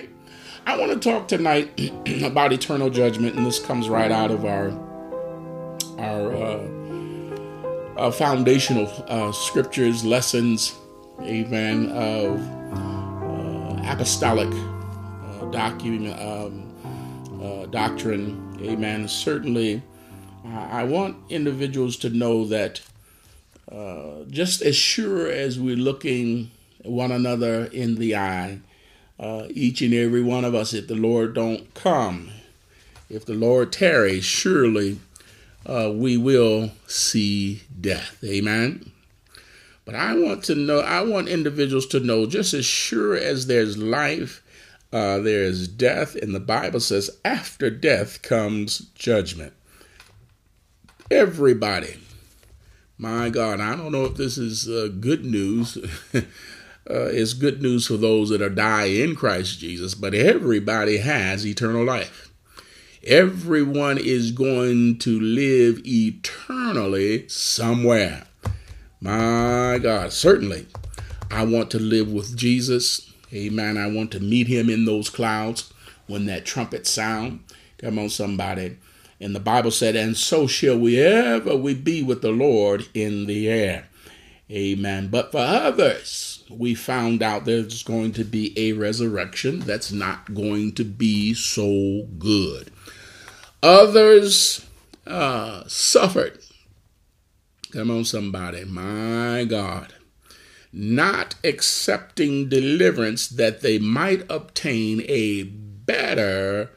[0.00, 0.10] right.
[0.66, 1.70] I want to talk tonight
[2.22, 4.70] about eternal judgment, and this comes right out of our
[5.98, 10.74] our, uh, our foundational uh, scriptures, lessons,
[11.20, 12.40] amen, of
[12.72, 19.08] uh, apostolic uh, document, um, uh, doctrine, amen.
[19.08, 19.82] Certainly,
[20.46, 22.80] I want individuals to know that
[23.70, 26.50] uh, just as sure as we're looking
[26.82, 28.60] one another in the eye,
[29.20, 32.30] uh, each and every one of us, if the Lord don't come,
[33.10, 34.98] if the Lord tarries, surely
[35.66, 38.16] uh, we will see death.
[38.24, 38.90] Amen.
[39.84, 43.76] But I want to know, I want individuals to know just as sure as there's
[43.76, 44.42] life,
[44.92, 49.52] uh, there is death, and the Bible says after death comes judgment.
[51.10, 51.98] Everybody,
[52.96, 55.76] my God, I don't know if this is uh, good news.
[56.88, 61.46] uh, is good news for those that are die in Christ Jesus, but everybody has
[61.46, 62.32] eternal life.
[63.04, 68.26] Everyone is going to live eternally somewhere.
[69.00, 70.66] My God, certainly.
[71.30, 73.10] I want to live with Jesus.
[73.32, 73.78] Amen.
[73.78, 75.72] I want to meet him in those clouds
[76.06, 77.40] when that trumpet sound.
[77.78, 78.76] Come on, somebody.
[79.20, 83.26] And the Bible said, and so shall we ever we be with the Lord in
[83.26, 83.88] the air.
[84.50, 85.08] Amen.
[85.08, 90.72] But for others, we found out there's going to be a resurrection that's not going
[90.72, 92.70] to be so good.
[93.62, 94.66] Others
[95.06, 96.38] uh, suffered.
[97.72, 98.64] Come on, somebody.
[98.64, 99.94] My God.
[100.72, 106.70] Not accepting deliverance that they might obtain a better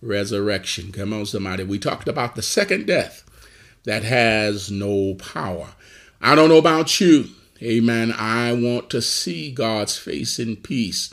[0.00, 0.92] resurrection.
[0.92, 1.64] Come on, somebody.
[1.64, 3.24] We talked about the second death
[3.84, 5.68] that has no power.
[6.20, 7.28] I don't know about you.
[7.62, 8.12] Amen.
[8.12, 11.12] I want to see God's face in peace.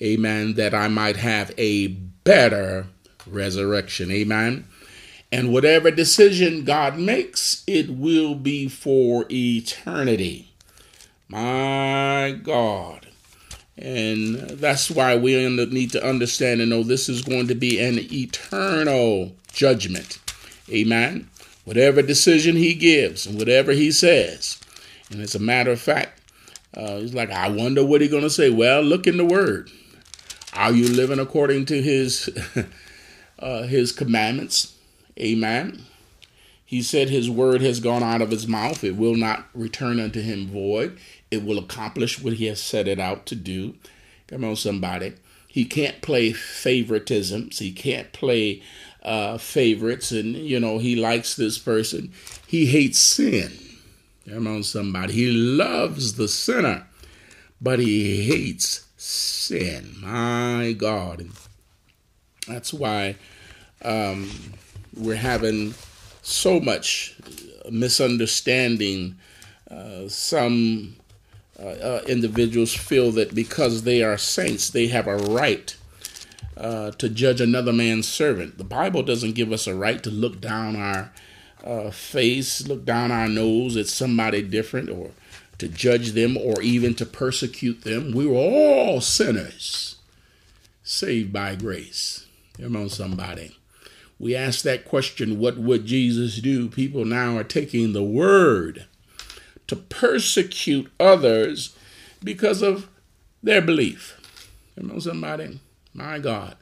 [0.00, 0.54] Amen.
[0.54, 2.86] That I might have a better
[3.26, 4.10] resurrection.
[4.10, 4.66] Amen.
[5.32, 10.52] And whatever decision God makes, it will be for eternity.
[11.28, 13.06] My God.
[13.78, 17.98] And that's why we need to understand and know this is going to be an
[18.12, 20.18] eternal judgment.
[20.68, 21.30] Amen
[21.64, 24.58] whatever decision he gives and whatever he says.
[25.10, 26.20] And as a matter of fact,
[26.74, 28.50] uh, he's like, I wonder what he's going to say.
[28.50, 29.70] Well, look in the Word.
[30.54, 32.28] Are you living according to his
[33.38, 34.74] uh, his commandments?
[35.18, 35.84] Amen.
[36.64, 38.84] He said his word has gone out of his mouth.
[38.84, 40.98] It will not return unto him void.
[41.30, 43.74] It will accomplish what he has set it out to do.
[44.28, 45.14] Come on, somebody.
[45.48, 47.58] He can't play favoritisms.
[47.58, 48.62] He can't play
[49.02, 52.12] uh, favorites, and you know he likes this person.
[52.46, 53.52] He hates sin.
[54.30, 55.12] Come on, somebody.
[55.12, 56.86] He loves the sinner,
[57.60, 59.96] but he hates sin.
[59.98, 61.26] My God,
[62.46, 63.16] that's why
[63.84, 64.30] um,
[64.96, 65.74] we're having
[66.22, 67.16] so much
[67.68, 69.16] misunderstanding.
[69.68, 70.94] Uh, some
[71.58, 75.76] uh, uh, individuals feel that because they are saints, they have a right
[76.56, 78.58] uh, to judge another man's servant.
[78.58, 81.10] The Bible doesn't give us a right to look down our
[81.64, 85.10] uh, face, look down our nose at somebody different, or
[85.58, 88.12] to judge them, or even to persecute them.
[88.12, 89.96] We were all sinners,
[90.82, 92.26] saved by grace.
[92.60, 93.56] Come on, somebody.
[94.18, 96.68] We ask that question what would Jesus do?
[96.68, 98.86] People now are taking the word
[99.66, 101.74] to persecute others
[102.22, 102.88] because of
[103.42, 104.20] their belief.
[104.76, 105.60] Come on, somebody.
[105.94, 106.56] My God.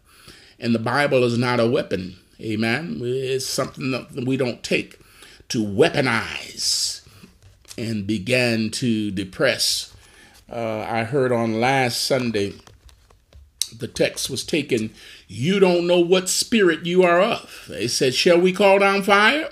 [0.61, 2.17] And the Bible is not a weapon.
[2.41, 3.01] Amen.
[3.03, 4.99] It's something that we don't take
[5.49, 7.07] to weaponize
[7.77, 9.95] and begin to depress.
[10.51, 12.55] Uh, I heard on last Sunday,
[13.77, 14.91] the text was taken,
[15.27, 17.67] You don't know what spirit you are of.
[17.69, 19.49] They said, Shall we call down fire?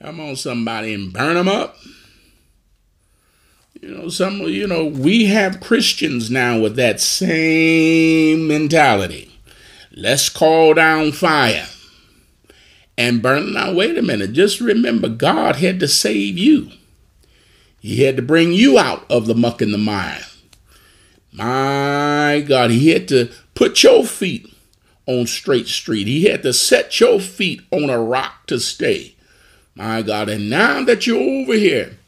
[0.00, 1.76] Come on, somebody, and burn them up.
[3.80, 9.31] You know, some you know, we have Christians now with that same mentality.
[9.94, 11.66] Let's call down fire
[12.96, 13.52] and burn.
[13.52, 14.32] Now, wait a minute.
[14.32, 16.70] Just remember, God had to save you.
[17.80, 20.22] He had to bring you out of the muck and the mire.
[21.30, 24.48] My God, He had to put your feet
[25.06, 26.06] on straight street.
[26.06, 29.14] He had to set your feet on a rock to stay.
[29.74, 31.98] My God, and now that you're over here,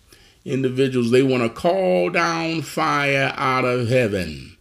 [0.45, 4.54] individuals, they want to call down fire out of heaven.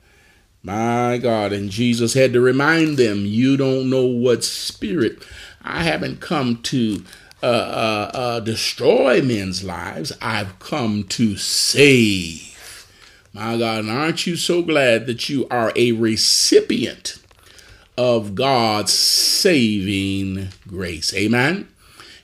[0.64, 1.52] My God.
[1.52, 5.22] And Jesus had to remind them, you don't know what spirit.
[5.62, 7.04] I haven't come to
[7.42, 12.88] uh, uh, uh, destroy men's lives, I've come to save.
[13.34, 17.18] My God, and aren't you so glad that you are a recipient
[17.98, 21.14] of God's saving grace?
[21.14, 21.68] Amen.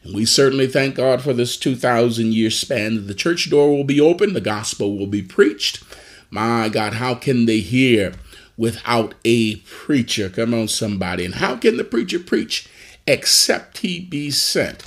[0.04, 3.08] And we certainly thank God for this 2,000 year span.
[3.08, 5.84] The church door will be open, the gospel will be preached.
[6.32, 8.14] My God, how can they hear
[8.60, 10.30] without a preacher?
[10.30, 11.26] Come on, somebody.
[11.26, 12.70] And how can the preacher preach
[13.08, 14.86] except he be sent?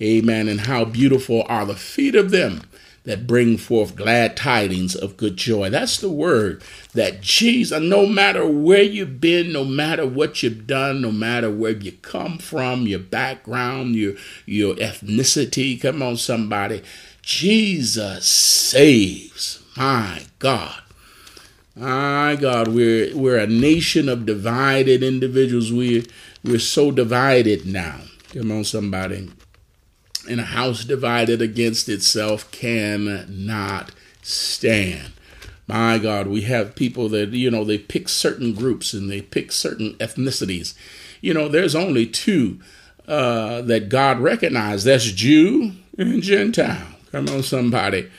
[0.00, 0.48] Amen.
[0.48, 2.62] And how beautiful are the feet of them
[3.04, 5.68] that bring forth glad tidings of good joy.
[5.70, 6.62] That's the word
[6.94, 11.72] that Jesus, no matter where you've been, no matter what you've done, no matter where
[11.72, 14.14] you come from, your background, your,
[14.46, 16.82] your ethnicity, come on, somebody,
[17.20, 19.62] Jesus saves.
[19.76, 20.83] My God.
[21.76, 25.72] My God, we're we're a nation of divided individuals.
[25.72, 26.06] We
[26.44, 28.00] we're so divided now.
[28.32, 29.28] Come on, somebody
[30.28, 33.92] and a house divided against itself cannot
[34.22, 35.12] stand.
[35.66, 39.50] My God, we have people that, you know, they pick certain groups and they pick
[39.50, 40.74] certain ethnicities.
[41.20, 42.60] You know, there's only two
[43.08, 46.86] uh, that God recognized that's Jew and Gentile.
[47.12, 48.10] Come on, somebody.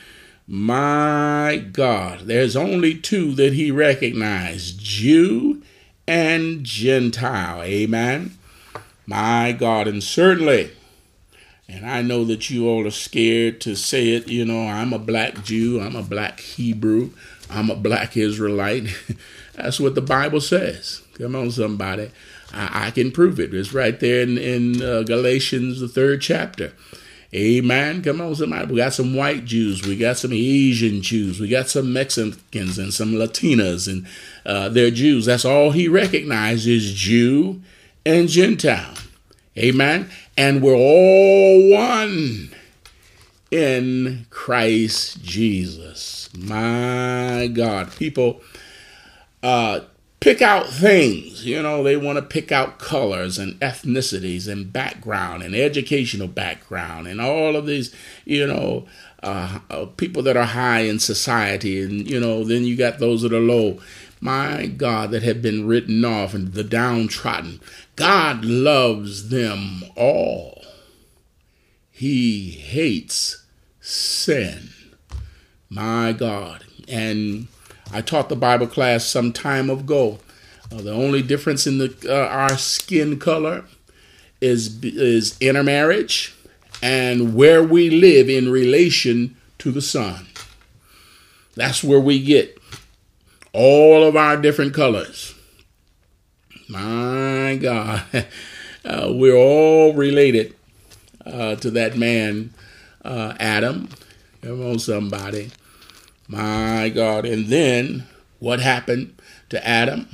[0.48, 5.62] My God, there's only two that he recognized Jew
[6.06, 7.62] and Gentile.
[7.62, 8.38] Amen.
[9.06, 10.70] My God, and certainly
[11.68, 14.28] and I know that you all are scared to say it.
[14.28, 17.10] You know, I'm a black Jew, I'm a black Hebrew,
[17.50, 18.88] I'm a black Israelite.
[19.54, 21.02] That's what the Bible says.
[21.14, 22.10] Come on, somebody.
[22.52, 23.52] I, I can prove it.
[23.52, 26.72] It's right there in, in uh, Galatians, the third chapter.
[27.34, 28.02] Amen.
[28.02, 28.66] Come on, somebody.
[28.66, 29.86] We got some white Jews.
[29.86, 31.40] We got some Asian Jews.
[31.40, 34.06] We got some Mexicans and some Latinas, and
[34.44, 35.26] uh, they're Jews.
[35.26, 37.60] That's all he recognizes Jew
[38.04, 38.94] and Gentile.
[39.58, 40.10] Amen.
[40.36, 42.50] And we're all one
[43.50, 46.28] in Christ Jesus.
[46.36, 47.94] My God.
[47.96, 48.42] People
[49.42, 49.80] uh,
[50.26, 51.46] pick out things.
[51.46, 57.06] You know, they want to pick out colors and ethnicities and background and educational background
[57.06, 57.94] and all of these,
[58.24, 58.88] you know,
[59.22, 61.80] uh, uh, people that are high in society.
[61.80, 63.78] And, you know, then you got those that are low
[64.20, 67.60] my God, that have been written off and the downtrodden.
[67.94, 70.64] God loves them all.
[71.92, 73.44] He hates
[73.78, 74.70] sin.
[75.70, 76.64] My God.
[76.88, 77.46] And
[77.92, 80.18] I taught the Bible class some time ago.
[80.72, 83.64] Uh, the only difference in the uh, our skin color
[84.40, 86.34] is is intermarriage
[86.82, 90.26] and where we live in relation to the sun.
[91.54, 92.58] That's where we get
[93.52, 95.34] all of our different colors.
[96.68, 98.04] My God,
[98.84, 100.54] uh, we're all related
[101.24, 102.52] uh, to that man,
[103.04, 103.88] uh, Adam.
[104.42, 105.50] Come on, somebody.
[106.28, 107.24] My God.
[107.24, 108.04] And then
[108.38, 109.20] what happened
[109.50, 110.08] to Adam?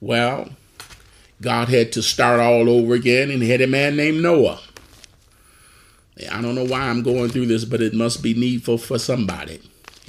[0.00, 0.50] Well,
[1.40, 4.60] God had to start all over again and he had a man named Noah.
[6.30, 9.60] I don't know why I'm going through this, but it must be needful for somebody.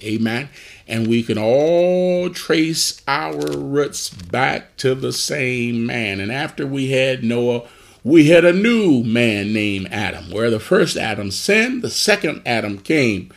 [0.04, 0.50] Amen.
[0.88, 6.20] And we can all trace our roots back to the same man.
[6.22, 7.68] And after we had Noah,
[8.04, 10.32] we had a new man named Adam.
[10.32, 13.32] Where the first Adam sinned, the second Adam came.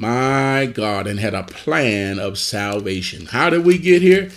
[0.00, 3.26] My God, and had a plan of salvation.
[3.26, 4.30] How did we get here?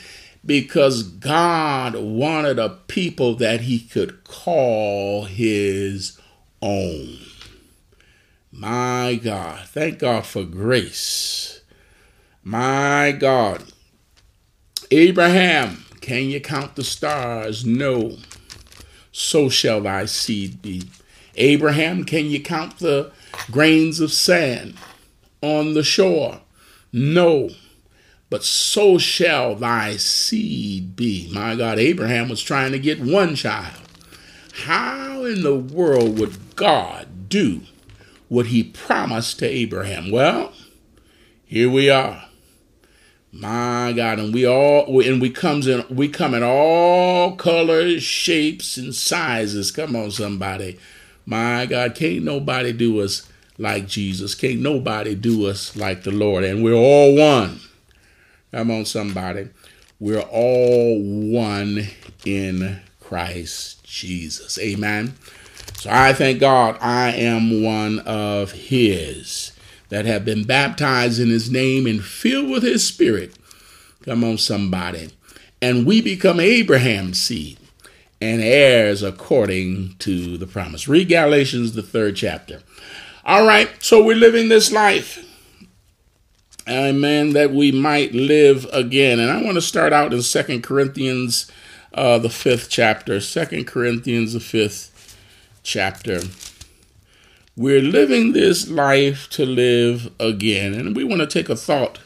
[0.45, 6.19] Because God wanted a people that he could call his
[6.61, 7.17] own.
[8.51, 11.61] My God, thank God for grace.
[12.43, 13.63] My God.
[14.91, 17.65] Abraham, can you count the stars?
[17.65, 18.17] No.
[19.13, 20.89] So shall thy seed be.
[21.35, 23.13] Abraham, can you count the
[23.49, 24.75] grains of sand
[25.43, 26.41] on the shore?
[26.91, 27.49] No.
[28.29, 31.29] But so shall thy seed be.
[31.31, 33.79] My God, Abraham was trying to get one child.
[34.65, 37.61] How in the world would God do
[38.29, 40.09] what he promised to Abraham?
[40.09, 40.53] Well,
[41.45, 42.25] here we are.
[43.31, 48.77] My God, and we all and we comes in we come in all colors, shapes,
[48.77, 49.71] and sizes.
[49.71, 50.77] Come on, somebody.
[51.25, 54.35] My God, can't nobody do us like Jesus.
[54.35, 56.43] Can't nobody do us like the Lord.
[56.43, 57.59] And we're all one.
[58.51, 59.49] Come on, somebody.
[59.99, 61.87] We're all one
[62.25, 64.57] in Christ Jesus.
[64.59, 65.13] Amen.
[65.75, 69.51] So I thank God I am one of His
[69.89, 73.35] that have been baptized in His name and filled with His Spirit.
[74.03, 75.11] Come on, somebody.
[75.61, 77.57] And we become Abraham's seed
[78.19, 80.87] and heirs according to the promise.
[80.87, 82.61] Read Galatians, the third chapter.
[83.25, 85.25] All right, so we're living this life.
[86.67, 87.31] Amen.
[87.31, 89.17] That we might live again.
[89.17, 91.49] And I want to start out in Second Corinthians,
[91.93, 93.21] uh, the fifth chapter.
[93.21, 95.17] Second Corinthians, the fifth
[95.63, 96.19] chapter.
[97.55, 100.73] We're living this life to live again.
[100.73, 101.99] And we want to take a thought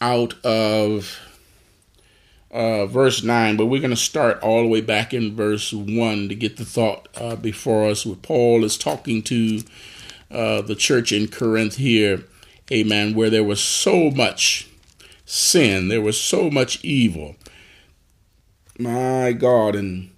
[0.00, 1.18] out of
[2.50, 6.30] uh, verse 9, but we're going to start all the way back in verse 1
[6.30, 8.06] to get the thought uh, before us.
[8.06, 9.60] Where Paul is talking to
[10.30, 12.24] uh, the church in Corinth here,
[12.70, 14.68] amen, where there was so much
[15.24, 17.36] sin, there was so much evil.
[18.78, 20.10] My God, and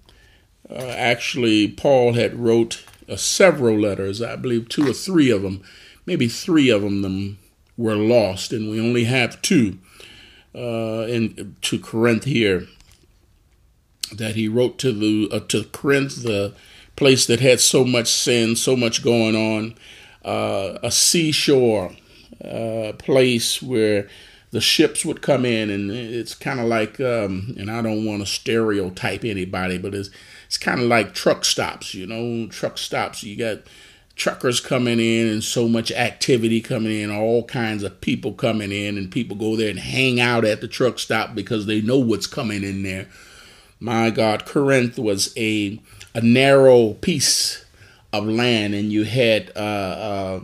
[0.69, 5.63] uh, actually, Paul had wrote uh, several letters, I believe two or three of them,
[6.05, 7.39] maybe three of them, them
[7.77, 9.79] were lost, and we only have two
[10.53, 12.67] uh, in to Corinth here
[14.13, 16.53] that he wrote to the uh, to Corinth, the
[16.95, 19.75] place that had so much sin, so much going on,
[20.23, 21.91] uh, a seashore
[22.43, 24.07] uh, place where
[24.51, 28.21] the ships would come in, and it's kind of like, um, and I don't want
[28.21, 30.09] to stereotype anybody, but it's
[30.45, 33.23] it's kind of like truck stops, you know, truck stops.
[33.23, 33.59] You got
[34.15, 38.97] truckers coming in and so much activity coming in, all kinds of people coming in,
[38.97, 42.27] and people go there and hang out at the truck stop because they know what's
[42.27, 43.07] coming in there.
[43.79, 45.79] My God, Corinth was a
[46.13, 47.63] a narrow piece
[48.13, 50.41] of land, and you had uh, uh,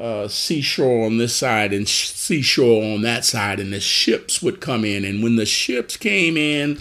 [0.00, 4.84] uh, seashore on this side and seashore on that side, and the ships would come
[4.84, 6.78] in, and when the ships came in,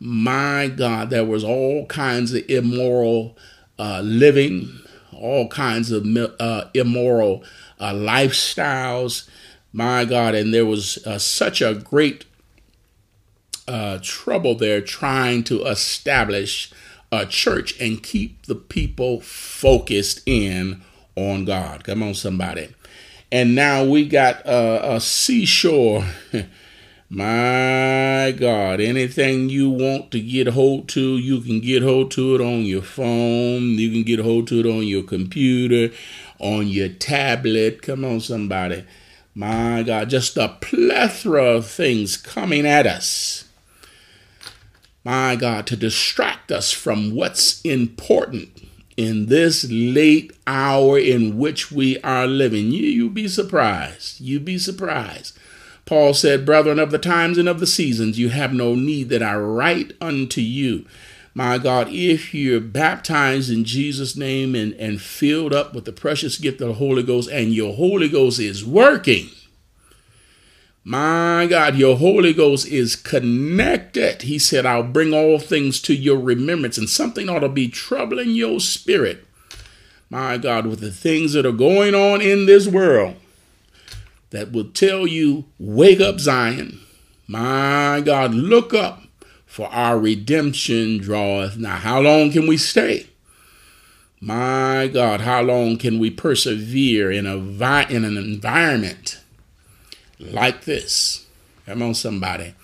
[0.00, 3.36] my God, there was all kinds of immoral
[3.78, 4.80] uh, living
[5.12, 6.04] all kinds of
[6.40, 7.44] uh, immoral
[7.80, 9.28] lifestyles.
[9.72, 12.26] My God, and there was such a great
[13.66, 16.70] uh, trouble there trying to establish
[17.22, 20.82] a church and keep the people focused in
[21.16, 21.84] on God.
[21.84, 22.74] Come on, somebody.
[23.30, 26.04] And now we got uh, a seashore
[27.10, 32.40] My God, anything you want to get hold to, you can get hold to it
[32.40, 33.78] on your phone.
[33.78, 35.94] You can get hold to it on your computer,
[36.40, 37.82] on your tablet.
[37.82, 38.84] Come on, somebody.
[39.32, 43.43] My God, just a plethora of things coming at us.
[45.04, 52.00] My God, to distract us from what's important in this late hour in which we
[52.00, 52.70] are living.
[52.70, 54.20] You, you be surprised.
[54.20, 55.38] You be surprised
[55.86, 59.22] Paul said, Brethren of the times and of the seasons, you have no need that
[59.22, 60.86] I write unto you.
[61.34, 66.38] My God, if you're baptized in Jesus' name and, and filled up with the precious
[66.38, 69.30] gift of the Holy Ghost, and your Holy Ghost is working,
[70.86, 74.22] my God, your Holy Ghost is connected.
[74.22, 78.30] He said, I'll bring all things to your remembrance, and something ought to be troubling
[78.30, 79.26] your spirit.
[80.10, 83.16] My God, with the things that are going on in this world
[84.28, 86.80] that will tell you, Wake up, Zion.
[87.26, 89.04] My God, look up,
[89.46, 91.56] for our redemption draweth.
[91.56, 93.06] Now, how long can we stay?
[94.20, 99.18] My God, how long can we persevere in a vi- in an environment
[100.32, 101.26] like this?
[101.66, 102.54] Come on, somebody.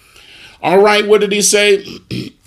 [0.63, 1.85] All right, what did he say?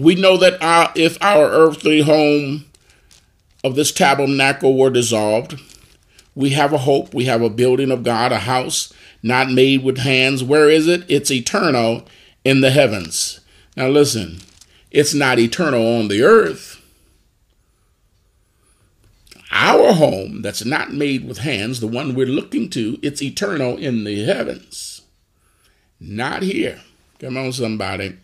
[0.00, 2.64] we know that our, if our earthly home
[3.62, 5.60] of this tabernacle were dissolved,
[6.34, 7.14] we have a hope.
[7.14, 10.42] We have a building of God, a house not made with hands.
[10.42, 11.04] Where is it?
[11.08, 12.04] It's eternal
[12.44, 13.40] in the heavens.
[13.76, 14.38] Now, listen,
[14.90, 16.81] it's not eternal on the earth.
[19.52, 24.04] Our home that's not made with hands, the one we're looking to, it's eternal in
[24.04, 25.02] the heavens.
[26.00, 26.80] Not here.
[27.18, 28.16] Come on, somebody.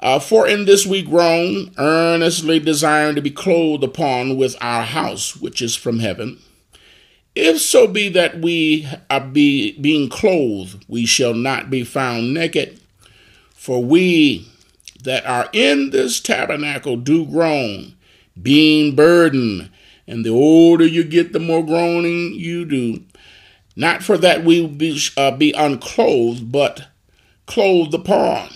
[0.00, 5.36] Uh, for in this we groan, earnestly desiring to be clothed upon with our house,
[5.36, 6.38] which is from heaven
[7.34, 12.80] if so be that we are be, being clothed, we shall not be found naked.
[13.54, 14.48] For we
[15.02, 17.94] that are in this tabernacle do groan,
[18.40, 19.70] being burdened.
[20.06, 23.04] And the older you get, the more groaning you do.
[23.76, 26.88] Not for that we be, uh, be unclothed, but
[27.46, 28.50] clothed upon.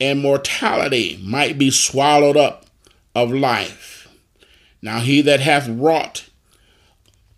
[0.00, 2.66] And mortality might be swallowed up
[3.14, 4.08] of life.
[4.82, 6.28] Now he that hath wrought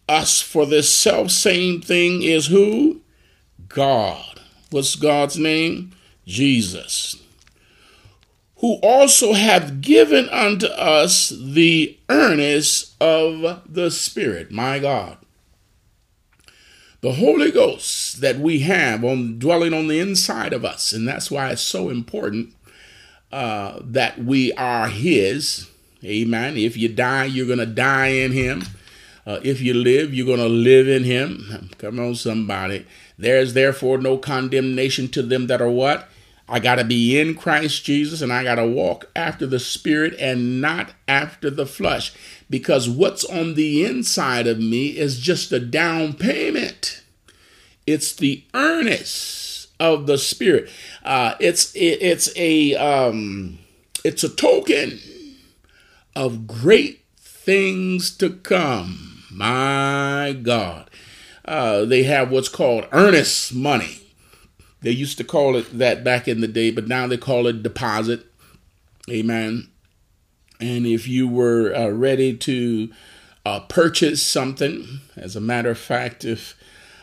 [0.08, 3.02] us for this self same thing is who?
[3.68, 4.40] God.
[4.70, 5.92] What's God's name?
[6.26, 7.16] Jesus.
[8.60, 15.18] Who also hath given unto us the earnest of the Spirit, my God.
[17.00, 21.30] The Holy Ghost that we have on dwelling on the inside of us, and that's
[21.30, 22.54] why it's so important
[23.30, 25.68] uh, that we are His.
[26.04, 26.56] Amen.
[26.56, 28.64] If you die, you're going to die in Him.
[29.28, 31.68] Uh, if you live, you're going to live in him.
[31.76, 32.86] Come on, somebody.
[33.18, 36.08] There's therefore no condemnation to them that are what?
[36.48, 40.14] I got to be in Christ Jesus and I got to walk after the Spirit
[40.18, 42.12] and not after the flesh.
[42.48, 47.02] Because what's on the inside of me is just a down payment.
[47.86, 50.70] It's the earnest of the Spirit.
[51.04, 53.58] Uh, it's it, it's a um,
[54.04, 55.00] it's a token
[56.16, 59.22] of great things to come.
[59.30, 60.90] My God,
[61.44, 64.07] uh, they have what's called earnest money.
[64.80, 67.62] They used to call it that back in the day, but now they call it
[67.62, 68.26] deposit.
[69.10, 69.68] Amen.
[70.60, 72.90] And if you were uh, ready to
[73.44, 76.54] uh, purchase something, as a matter of fact, if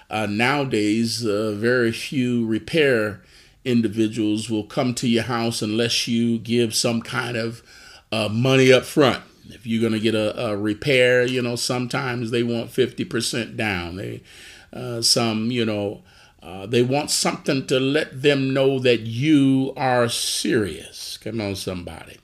[0.10, 3.22] uh, nowadays uh, very few repair
[3.64, 7.64] individuals will come to your house unless you give some kind of
[8.12, 9.24] uh, money up front.
[9.48, 13.96] If you're going to get a, a, repair, you know, sometimes they want 50% down.
[13.96, 14.22] They,
[14.72, 16.04] uh, some, you know,
[16.46, 21.18] uh, they want something to let them know that you are serious.
[21.18, 22.20] Come on, somebody.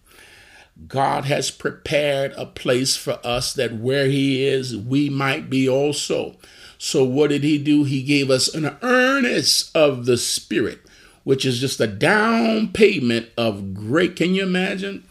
[0.88, 6.36] God has prepared a place for us that where He is, we might be also.
[6.78, 7.84] So, what did He do?
[7.84, 10.82] He gave us an earnest of the Spirit,
[11.24, 14.16] which is just a down payment of great.
[14.16, 15.04] Can you imagine?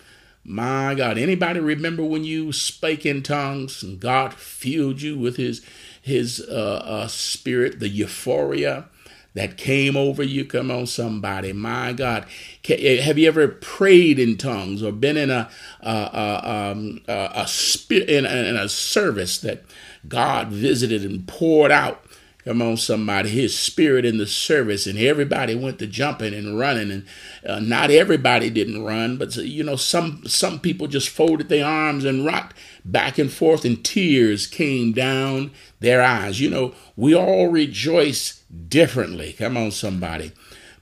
[0.45, 5.67] My God, anybody remember when you spake in tongues and God filled you with His
[6.01, 8.89] His uh, uh, Spirit, the euphoria?
[9.35, 10.45] That came over you.
[10.45, 11.53] Come on, somebody.
[11.53, 12.27] My God.
[12.69, 15.49] Eh, have you ever prayed in tongues or been in a,
[15.81, 17.49] a, a, um, a, a
[17.91, 19.65] in, in a service that
[20.09, 22.05] God visited and poured out?
[22.45, 26.91] Come on, somebody, his spirit in the service, and everybody went to jumping and running,
[26.91, 27.07] and
[27.47, 32.05] uh, not everybody didn't run, but you know, some some people just folded their arms
[32.07, 36.41] and rocked back and forth, and tears came down their eyes.
[36.41, 39.33] You know, we all rejoice differently.
[39.33, 40.33] Come on, somebody.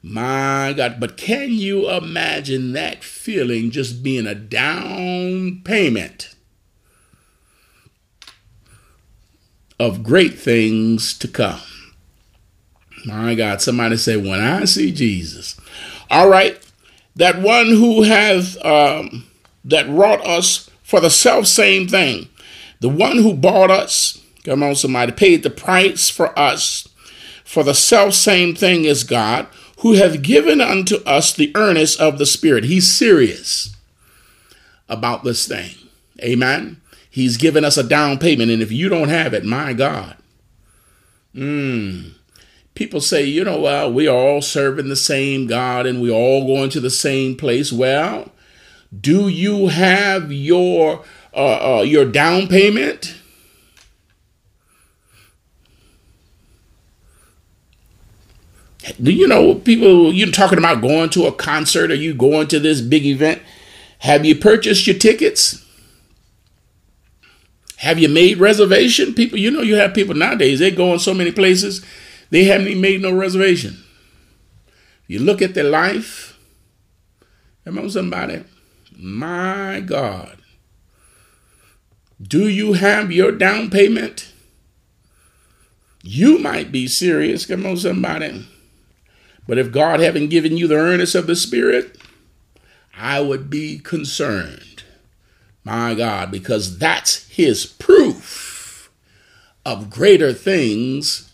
[0.03, 6.35] My God, but can you imagine that feeling just being a down payment
[9.81, 11.61] of great things to come?
[13.05, 15.61] My God, somebody say, when I see Jesus.
[16.11, 16.59] All right,
[17.17, 19.27] that one who has, um,
[19.65, 22.29] that wrought us for the self same thing,
[22.81, 26.89] the one who bought us, come on, somebody, paid the price for us
[27.49, 29.47] for the self same thing is God,
[29.79, 32.65] who hath given unto us the earnest of the Spirit.
[32.65, 33.75] He's serious
[34.87, 35.71] about this thing.
[36.21, 36.83] Amen.
[37.09, 40.19] He's given us a down payment, and if you don't have it, my God.
[41.35, 42.13] Mm,
[42.75, 46.47] people say, you know, well, we are all serving the same God and we all
[46.47, 47.73] going to the same place.
[47.73, 48.31] Well,
[49.01, 53.15] do you have your uh, uh, your down payment?
[58.99, 62.81] You know people you're talking about going to a concert or you going to this
[62.81, 63.43] big event?
[64.01, 65.65] Have you purchased your tickets?
[67.79, 69.15] Have you made reservation?
[69.15, 71.85] People, you know, you have people nowadays, they go in so many places,
[72.31, 73.77] they haven't even made no reservation.
[75.07, 76.39] You look at their life,
[77.79, 78.45] on, somebody.
[78.97, 80.39] My God.
[82.21, 84.33] Do you have your down payment?
[86.03, 87.47] You might be serious.
[87.47, 88.47] Come on, somebody.
[89.49, 91.99] But if God haven't given you the earnest of the Spirit,
[92.97, 94.85] I would be concerned.
[95.65, 98.91] My God, because that's his proof
[99.65, 101.33] of greater things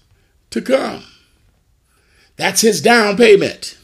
[0.51, 1.05] to come.
[2.37, 3.77] That's his down payment.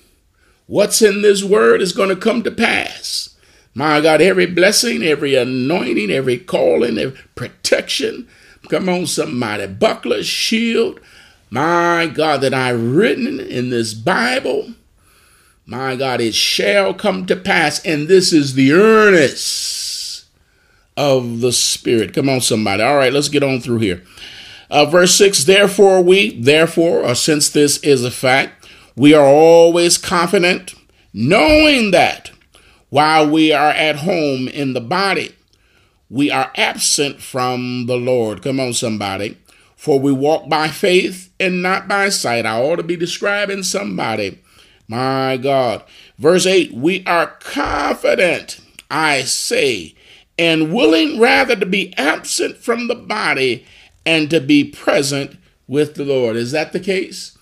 [0.66, 3.36] What's in this word is going to come to pass.
[3.74, 8.28] My God, every blessing, every anointing, every calling, every protection.
[8.68, 9.66] Come on, somebody.
[9.66, 11.00] Buckler, shield,
[11.50, 14.74] my God, that I've written in this Bible,
[15.66, 17.84] my God, it shall come to pass.
[17.84, 20.26] And this is the earnest
[20.96, 22.14] of the Spirit.
[22.14, 22.82] Come on, somebody.
[22.82, 24.02] All right, let's get on through here.
[24.70, 29.98] Uh, verse 6 Therefore, we, therefore, or since this is a fact, we are always
[29.98, 30.74] confident,
[31.12, 32.30] knowing that
[32.90, 35.34] while we are at home in the body,
[36.08, 38.42] we are absent from the Lord.
[38.42, 39.38] Come on, somebody.
[39.80, 42.44] For we walk by faith and not by sight.
[42.44, 44.38] I ought to be describing somebody.
[44.86, 45.82] My God.
[46.18, 49.94] Verse 8 We are confident, I say,
[50.38, 53.64] and willing rather to be absent from the body
[54.04, 56.36] and to be present with the Lord.
[56.36, 57.38] Is that the case?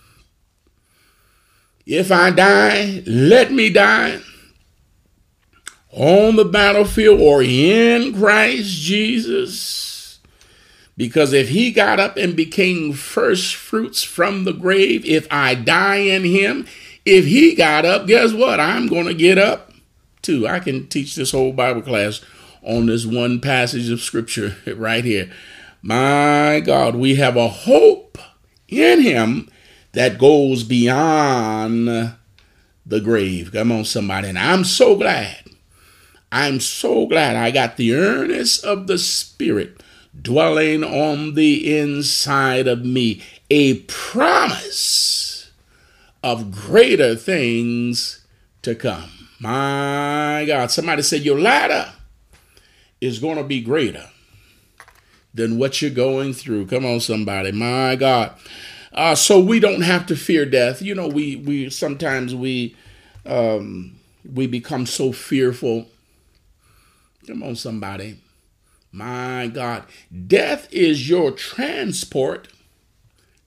[1.87, 4.21] If I die, let me die
[5.91, 9.88] on the battlefield or in Christ Jesus
[10.99, 15.99] Because if he got up and became first fruits from the grave, if I die
[15.99, 16.67] in him,
[17.05, 18.59] if he got up, guess what?
[18.59, 19.73] I'm going to get up
[20.23, 20.49] too.
[20.49, 22.21] I can teach this whole Bible class
[22.63, 25.31] on this one passage of scripture right here.
[25.83, 28.19] My God, we have a hope
[28.67, 29.49] in him
[29.93, 31.87] that goes beyond
[32.85, 33.53] the grave.
[33.53, 34.31] Come on, somebody.
[34.31, 35.45] And I'm so glad.
[36.33, 39.81] I'm so glad I got the earnest of the Spirit
[40.21, 43.23] dwelling on the inside of me.
[43.51, 45.51] A promise
[46.23, 48.25] of greater things
[48.63, 49.11] to come.
[49.41, 50.71] My God.
[50.71, 51.93] Somebody said, Your ladder
[53.01, 54.11] is going to be greater
[55.33, 56.67] than what you're going through.
[56.67, 57.53] Come on, somebody.
[57.53, 58.33] My God.
[58.93, 60.83] Uh, so we don't have to fear death.
[60.83, 62.75] You know, we we sometimes we
[63.25, 63.99] um,
[64.35, 65.87] we become so fearful.
[67.27, 68.19] Come on, somebody.
[68.91, 69.85] My God,
[70.27, 72.49] death is your transport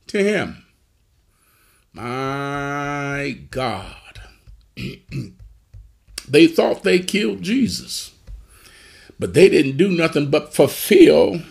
[0.08, 0.66] to Him.
[1.94, 3.96] My God.
[6.28, 8.14] they thought they killed Jesus,
[9.20, 11.42] but they didn't do nothing but fulfill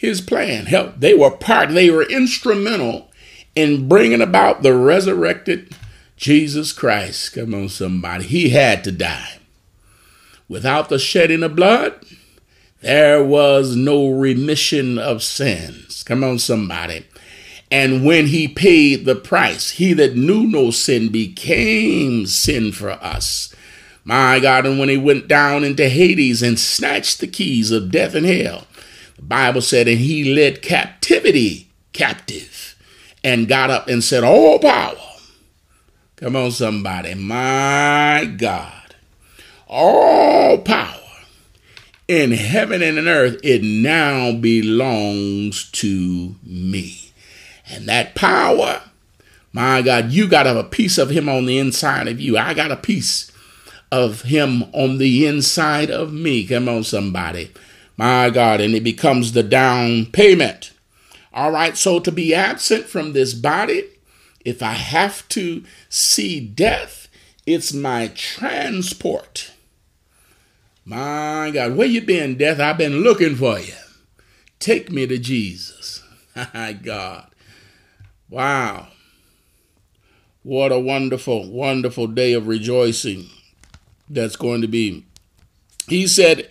[0.00, 0.64] his plan.
[0.64, 3.10] Help, they were part, they were instrumental
[3.54, 5.74] in bringing about the resurrected
[6.16, 7.34] Jesus Christ.
[7.34, 8.24] Come on, somebody.
[8.24, 9.38] He had to die.
[10.48, 12.02] Without the shedding of blood,
[12.80, 16.02] there was no remission of sins.
[16.02, 17.06] Come on, somebody.
[17.70, 23.54] And when he paid the price, he that knew no sin became sin for us.
[24.02, 28.14] My God, and when he went down into Hades and snatched the keys of death
[28.14, 28.66] and hell,
[29.16, 32.76] the Bible said, and he led captivity captive
[33.22, 34.96] and got up and said, All power.
[36.16, 37.14] Come on, somebody.
[37.14, 38.94] My God.
[39.68, 40.99] All power
[42.10, 47.12] in heaven and in earth, it now belongs to me.
[47.68, 48.82] And that power,
[49.52, 52.36] my God, you got a piece of him on the inside of you.
[52.36, 53.30] I got a piece
[53.92, 56.44] of him on the inside of me.
[56.44, 57.52] Come on, somebody.
[57.96, 60.72] My God, and it becomes the down payment.
[61.32, 63.84] All right, so to be absent from this body,
[64.44, 67.06] if I have to see death,
[67.46, 69.52] it's my transport.
[70.90, 72.58] My God, where you been, death?
[72.58, 73.74] I've been looking for you.
[74.58, 76.02] Take me to Jesus.
[76.52, 77.28] My God.
[78.28, 78.88] Wow.
[80.42, 83.26] What a wonderful, wonderful day of rejoicing
[84.08, 85.06] that's going to be.
[85.86, 86.50] He said,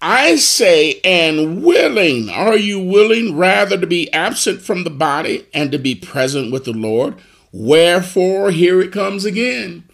[0.00, 2.30] I say, and willing.
[2.30, 6.64] Are you willing rather to be absent from the body and to be present with
[6.64, 7.14] the Lord?
[7.52, 9.84] Wherefore, here it comes again.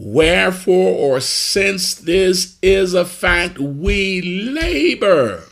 [0.00, 5.42] Wherefore, or since this is a fact, we labor.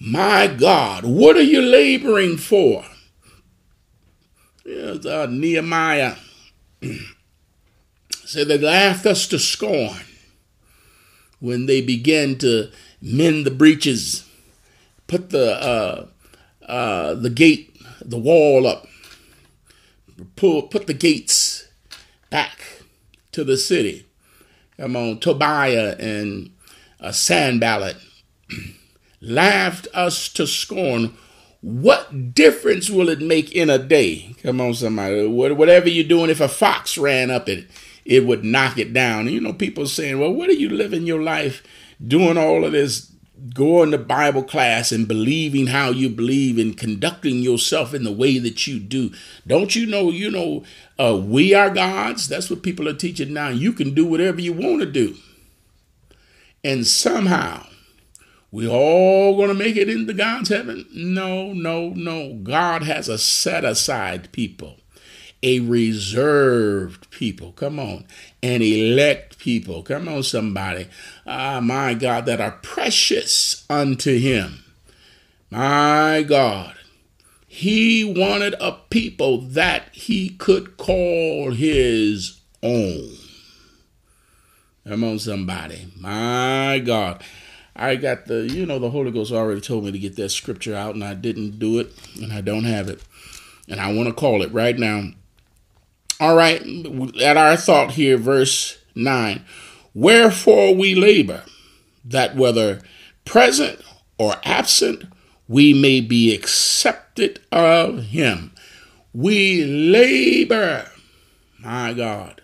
[0.00, 2.86] My God, what are you laboring for?
[4.64, 6.16] Here's, uh, Nehemiah
[8.24, 10.00] said they laughed us to scorn
[11.40, 12.70] when they began to
[13.02, 14.26] mend the breaches,
[15.08, 16.06] put the uh,
[16.66, 18.86] uh, the gate, the wall up,
[20.36, 21.41] pull, put the gates
[22.32, 22.82] back
[23.30, 24.06] to the city.
[24.78, 26.50] Come on, Tobiah and
[26.98, 27.96] uh, Sanballat
[29.20, 31.14] laughed us to scorn.
[31.60, 34.34] What difference will it make in a day?
[34.42, 35.26] Come on, somebody.
[35.26, 37.70] Whatever you're doing, if a fox ran up it,
[38.06, 39.28] it would knock it down.
[39.28, 41.62] You know, people saying, well, what are you living your life
[42.04, 43.11] doing all of this,
[43.54, 48.38] going to Bible class and believing how you believe and conducting yourself in the way
[48.38, 49.10] that you do?
[49.46, 50.64] Don't you know, you know,
[50.98, 52.28] uh, we are gods?
[52.28, 53.48] That's what people are teaching now.
[53.48, 55.16] You can do whatever you want to do.
[56.64, 57.66] And somehow,
[58.50, 60.86] we all going to make it into God's heaven?
[60.94, 62.34] No, no, no.
[62.42, 64.81] God has a set aside people
[65.42, 67.52] a reserved people.
[67.52, 68.06] Come on.
[68.42, 69.82] An elect people.
[69.82, 70.88] Come on, somebody.
[71.26, 74.64] Ah, my God, that are precious unto him.
[75.50, 76.76] My God.
[77.46, 83.10] He wanted a people that he could call his own.
[84.88, 85.86] Come on, somebody.
[85.98, 87.22] My God.
[87.76, 90.74] I got the, you know, the Holy Ghost already told me to get that scripture
[90.74, 93.02] out, and I didn't do it, and I don't have it.
[93.68, 95.10] And I want to call it right now.
[96.22, 96.62] All right,
[97.20, 99.44] at our thought here, verse 9.
[99.92, 101.42] Wherefore we labor,
[102.04, 102.80] that whether
[103.24, 103.80] present
[104.18, 105.02] or absent,
[105.48, 108.52] we may be accepted of him.
[109.12, 110.92] We labor,
[111.58, 112.40] my God.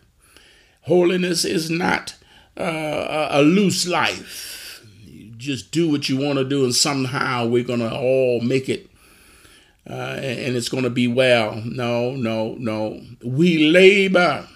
[0.80, 2.16] Holiness is not
[2.56, 4.84] uh, a loose life.
[5.36, 8.87] just do what you want to do and somehow we're going to all make it
[9.88, 11.62] uh, and it's going to be well.
[11.64, 13.00] No, no, no.
[13.22, 14.48] We labor.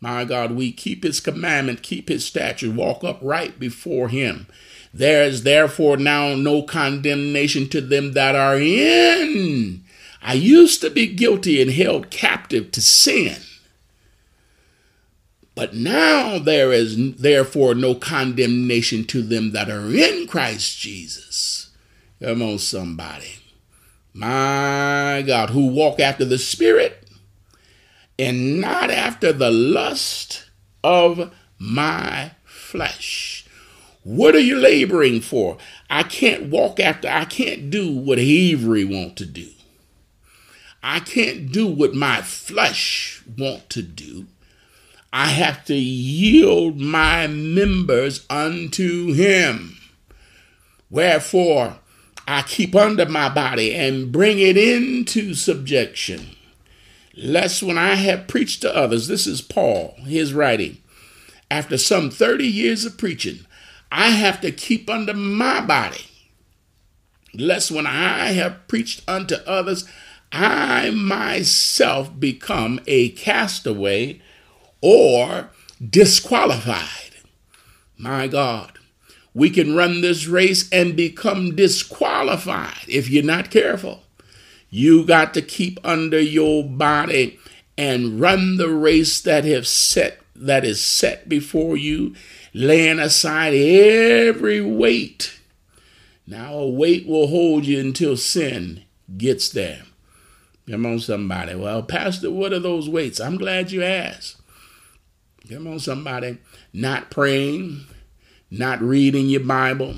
[0.00, 4.46] My God, we keep his commandment, keep his statute, walk upright before him.
[4.92, 9.84] There is therefore now no condemnation to them that are in.
[10.20, 13.36] I used to be guilty and held captive to sin.
[15.54, 21.70] But now there is therefore no condemnation to them that are in Christ Jesus.
[22.20, 23.36] Come on, somebody.
[24.14, 27.08] My God, who walk after the Spirit
[28.16, 30.48] and not after the lust
[30.84, 33.44] of my flesh.
[34.04, 35.58] What are you laboring for?
[35.90, 39.48] I can't walk after, I can't do what Avery want to do.
[40.82, 44.26] I can't do what my flesh want to do.
[45.12, 49.78] I have to yield my members unto him.
[50.90, 51.78] Wherefore,
[52.26, 56.36] I keep under my body and bring it into subjection.
[57.16, 60.78] Lest when I have preached to others, this is Paul, his writing,
[61.50, 63.46] after some 30 years of preaching,
[63.92, 66.06] I have to keep under my body.
[67.34, 69.88] Lest when I have preached unto others,
[70.32, 74.20] I myself become a castaway
[74.80, 75.50] or
[75.88, 77.14] disqualified.
[77.96, 78.78] My God,
[79.34, 84.02] we can run this race and become disqualified if you're not careful.
[84.70, 87.38] You got to keep under your body
[87.76, 92.14] and run the race that have set that is set before you,
[92.52, 95.38] laying aside every weight.
[96.26, 98.84] Now a weight will hold you until sin
[99.16, 99.82] gets there.
[100.68, 101.54] Come on, somebody.
[101.54, 103.20] Well, Pastor, what are those weights?
[103.20, 104.36] I'm glad you asked.
[105.48, 106.38] Come on, somebody.
[106.72, 107.84] Not praying,
[108.58, 109.94] not reading your Bible,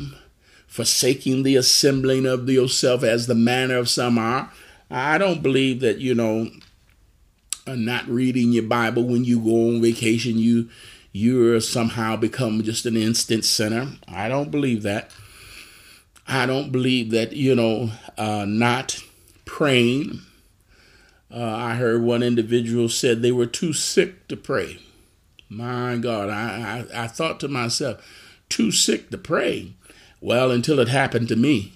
[0.66, 4.50] forsaking the assembling of yourself as the manner of some are.
[4.90, 6.50] I don't believe that, you know,
[7.66, 10.68] uh, not reading your Bible when you go on vacation, you
[11.12, 13.88] you're somehow become just an instant sinner.
[14.06, 15.10] I don't believe that.
[16.28, 19.02] I don't believe that, you know, uh, not
[19.46, 20.20] praying.
[21.34, 24.78] Uh, I heard one individual said they were too sick to pray.
[25.48, 28.04] My God, I, I, I thought to myself,
[28.48, 29.72] too sick to pray.
[30.20, 31.72] Well, until it happened to me.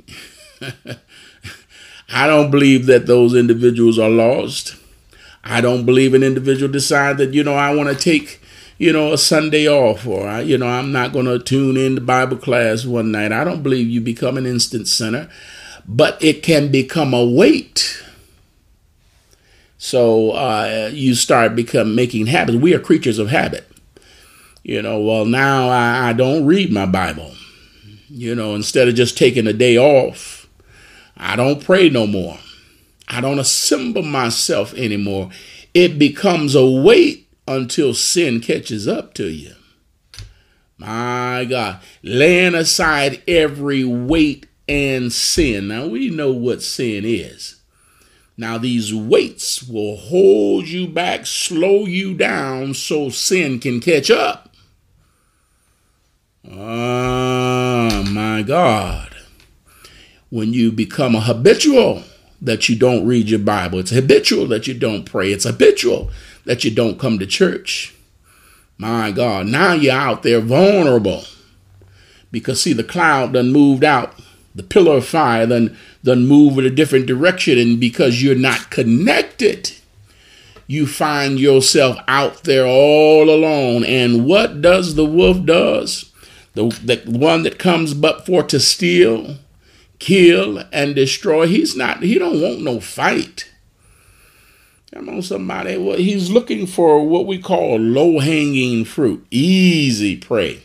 [2.12, 4.76] I don't believe that those individuals are lost.
[5.44, 8.40] I don't believe an individual decide that, you know, I want to take,
[8.78, 11.94] you know, a Sunday off or, I, you know, I'm not going to tune in
[11.94, 13.32] to Bible class one night.
[13.32, 15.30] I don't believe you become an instant sinner,
[15.86, 18.02] but it can become a weight
[19.82, 22.58] so uh, you start become making habits.
[22.58, 23.66] We are creatures of habit.
[24.62, 27.32] You know, well now I, I don't read my Bible.
[28.08, 30.48] You know, instead of just taking a day off,
[31.16, 32.38] I don't pray no more.
[33.08, 35.30] I don't assemble myself anymore.
[35.74, 39.54] It becomes a weight until sin catches up to you.
[40.78, 45.68] My God, laying aside every weight and sin.
[45.68, 47.60] Now we know what sin is.
[48.40, 54.49] Now, these weights will hold you back, slow you down so sin can catch up.
[56.52, 59.14] Oh, my God.
[60.30, 62.02] When you become a habitual
[62.42, 66.10] that you don't read your Bible, it's habitual that you don't pray, it's habitual
[66.44, 67.94] that you don't come to church.
[68.78, 71.24] My God, now you're out there vulnerable
[72.32, 74.14] because, see, the cloud done moved out
[74.54, 78.68] the pillar of fire then then move in a different direction and because you're not
[78.70, 79.72] connected
[80.66, 86.09] you find yourself out there all alone and what does the wolf does
[86.54, 89.36] the, the one that comes but for to steal
[89.98, 93.46] kill and destroy he's not he don't want no fight
[94.92, 95.76] Come on, somebody.
[95.76, 100.62] Well, he's looking for what we call low hanging fruit, easy prey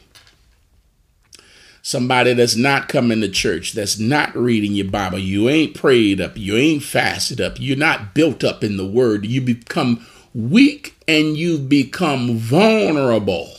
[1.85, 6.35] somebody that's not coming to church, that's not reading your Bible, you ain't prayed up,
[6.35, 11.37] you ain't fasted up, you're not built up in the word, you become weak and
[11.37, 13.53] you become vulnerable.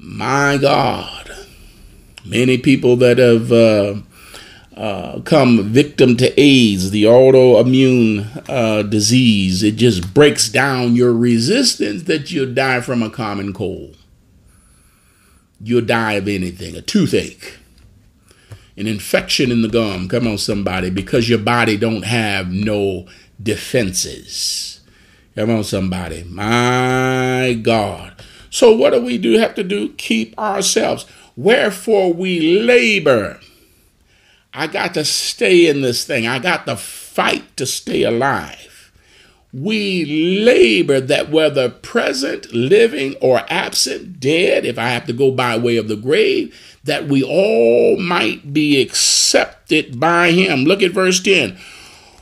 [0.00, 1.30] My God,
[2.24, 3.96] many people that have uh,
[4.76, 12.04] uh, come victim to AIDS, the autoimmune uh, disease, it just breaks down your resistance
[12.04, 13.96] that you'll die from a common cold.
[15.60, 17.58] You'll die of anything a toothache
[18.76, 20.08] an infection in the gum.
[20.08, 23.08] Come on somebody because your body don't have no
[23.42, 24.80] defenses.
[25.34, 26.22] Come on somebody.
[26.22, 28.14] My god
[28.50, 31.06] so what do we do have to do keep ourselves
[31.38, 33.38] Wherefore we labor.
[34.52, 36.26] I got to stay in this thing.
[36.26, 38.90] I got to fight to stay alive.
[39.52, 40.04] We
[40.44, 45.76] labor that whether present, living, or absent, dead, if I have to go by way
[45.76, 50.64] of the grave, that we all might be accepted by him.
[50.64, 51.56] Look at verse 10.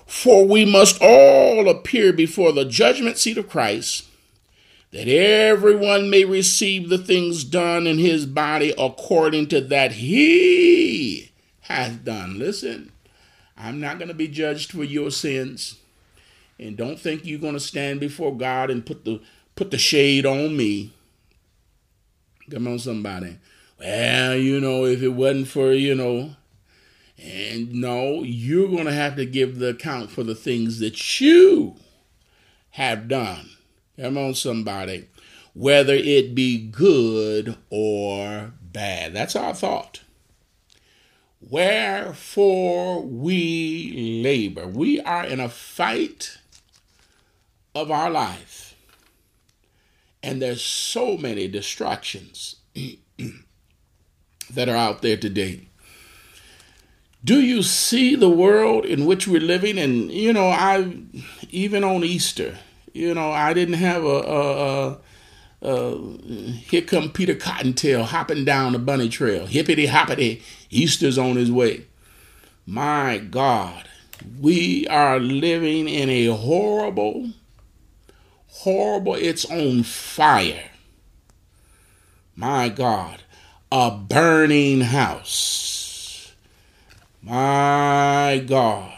[0.06, 4.05] For we must all appear before the judgment seat of Christ,
[4.92, 12.04] that everyone may receive the things done in his body according to that he hath
[12.04, 12.38] done.
[12.38, 12.92] Listen,
[13.56, 15.76] I'm not going to be judged for your sins.
[16.58, 19.20] And don't think you're going to stand before God and put the
[19.56, 20.92] put the shade on me.
[22.50, 23.38] Come on, somebody.
[23.78, 26.36] Well, you know, if it wasn't for, you know,
[27.18, 31.76] and no, you're going to have to give the account for the things that you
[32.70, 33.50] have done.
[33.98, 35.08] Come on, somebody.
[35.54, 39.14] Whether it be good or bad.
[39.14, 40.02] That's our thought.
[41.40, 44.66] Wherefore we labor.
[44.66, 46.38] We are in a fight
[47.74, 48.74] of our life.
[50.22, 52.56] And there's so many distractions
[54.50, 55.68] that are out there today.
[57.24, 59.78] Do you see the world in which we're living?
[59.78, 60.96] And you know, I
[61.50, 62.58] even on Easter,
[62.96, 64.98] you know, I didn't have a, a,
[65.62, 65.98] a, a
[66.66, 71.84] here come Peter Cottontail hopping down the bunny trail, hippity hoppity, Easter's on his way.
[72.64, 73.86] My God,
[74.40, 77.32] we are living in a horrible,
[78.48, 79.14] horrible.
[79.14, 80.70] It's on fire.
[82.34, 83.22] My God,
[83.70, 86.32] a burning house.
[87.22, 88.95] My God.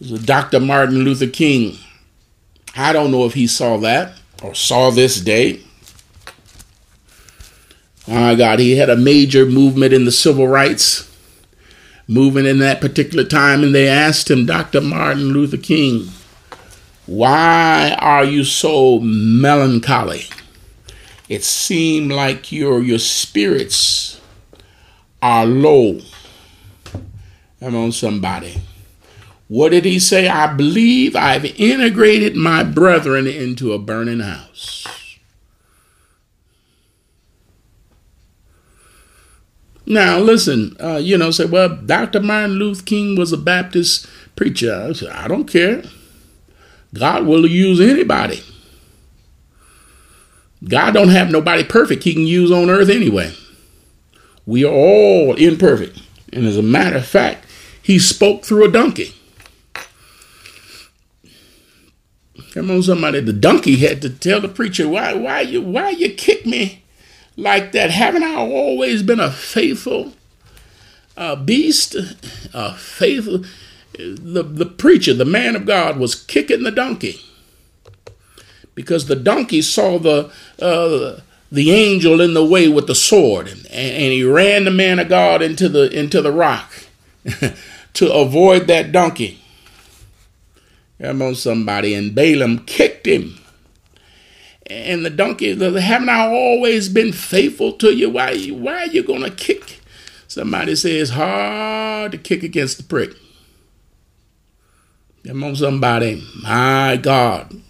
[0.00, 0.60] Dr.
[0.60, 1.78] Martin Luther King.
[2.76, 5.60] I don't know if he saw that or saw this day.
[8.06, 11.10] My God, he had a major movement in the civil rights
[12.06, 14.80] movement in that particular time, and they asked him, Dr.
[14.80, 16.08] Martin Luther King,
[17.06, 20.26] why are you so melancholy?
[21.28, 24.20] it seemed like your your spirits
[25.20, 26.00] are low.
[27.60, 28.60] I'm on somebody.
[29.48, 30.28] What did he say?
[30.28, 34.86] I believe I've integrated my brethren into a burning house.
[39.88, 42.20] Now, listen, uh, you know, say, well, Dr.
[42.20, 44.74] Martin Luther King was a Baptist preacher.
[44.74, 45.84] I, said, I don't care.
[46.92, 48.42] God will use anybody.
[50.64, 53.32] God don't have nobody perfect he can use on earth anyway.
[54.44, 56.00] We are all imperfect.
[56.32, 57.46] And as a matter of fact,
[57.80, 59.15] he spoke through a donkey.
[62.56, 63.20] Come on, somebody.
[63.20, 66.84] The donkey had to tell the preacher, why, why you why you kick me
[67.36, 67.90] like that?
[67.90, 70.14] Haven't I always been a faithful
[71.18, 71.94] uh, beast?
[72.54, 73.44] A faithful
[73.98, 77.20] the, the preacher, the man of God, was kicking the donkey
[78.74, 81.20] because the donkey saw the uh,
[81.52, 85.10] the angel in the way with the sword, and, and he ran the man of
[85.10, 86.72] God into the into the rock
[87.92, 89.42] to avoid that donkey.
[91.00, 93.38] Come on, somebody, and Balaam kicked him.
[94.68, 98.10] And the donkey, haven't I always been faithful to you?
[98.10, 99.80] Why, why are you going to kick?
[100.26, 103.10] Somebody says hard to kick against the prick.
[105.26, 106.22] Come on, somebody.
[106.42, 107.62] My God.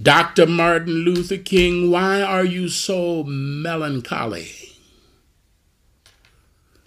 [0.00, 0.46] Dr.
[0.46, 4.48] Martin Luther King, why are you so melancholy?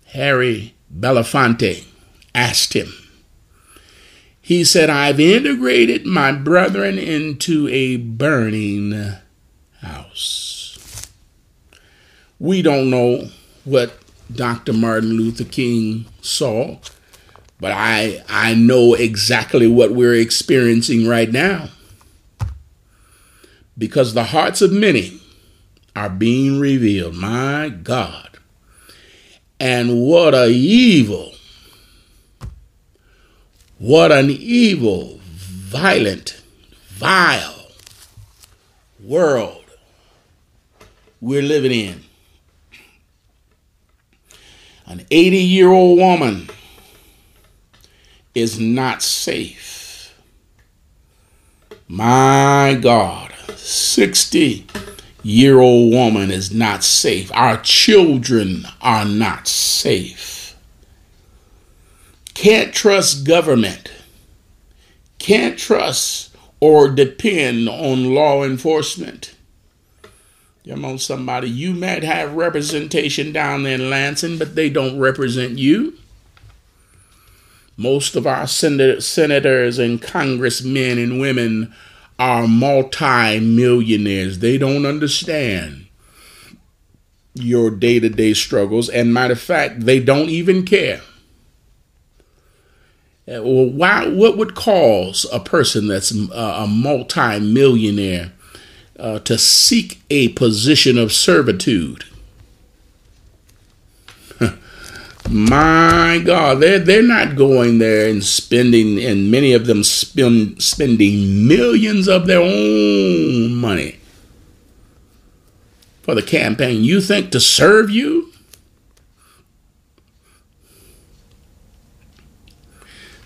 [0.06, 1.86] Harry Belafonte
[2.36, 3.00] asked him.
[4.51, 9.13] He said, I've integrated my brethren into a burning
[9.79, 11.07] house.
[12.37, 13.29] We don't know
[13.63, 13.97] what
[14.29, 14.73] Dr.
[14.73, 16.79] Martin Luther King saw,
[17.61, 21.69] but I, I know exactly what we're experiencing right now
[23.77, 25.21] because the hearts of many
[25.95, 27.15] are being revealed.
[27.15, 28.37] My God.
[29.62, 31.31] And what a evil,
[33.82, 36.40] what an evil, violent,
[36.90, 37.65] vile
[39.04, 39.65] world
[41.19, 42.04] we're living in.
[44.86, 46.52] An 80 year old woman
[48.36, 50.15] is not safe.
[51.88, 53.34] My God.
[53.56, 54.67] 60
[55.23, 57.32] year old woman is not safe.
[57.34, 60.40] Our children are not safe.
[62.42, 63.92] Can't trust government.
[65.19, 69.35] Can't trust or depend on law enforcement.
[70.67, 71.48] Come on, somebody.
[71.48, 76.00] You might have representation down there in Lansing, but they don't represent you.
[77.77, 81.71] Most of our senators and congressmen and women
[82.17, 84.39] are multi-millionaires.
[84.39, 85.85] They don't understand
[87.35, 88.89] your day-to-day struggles.
[88.89, 91.02] And matter of fact, they don't even care.
[93.32, 94.08] Uh, well, why?
[94.08, 98.34] What would cause a person that's a multi-millionaire
[99.00, 102.04] uh, to seek a position of servitude?
[105.29, 111.48] My God, they're they're not going there and spending, and many of them spend spending
[111.48, 114.00] millions of their own money
[116.02, 116.84] for the campaign.
[116.84, 118.31] You think to serve you?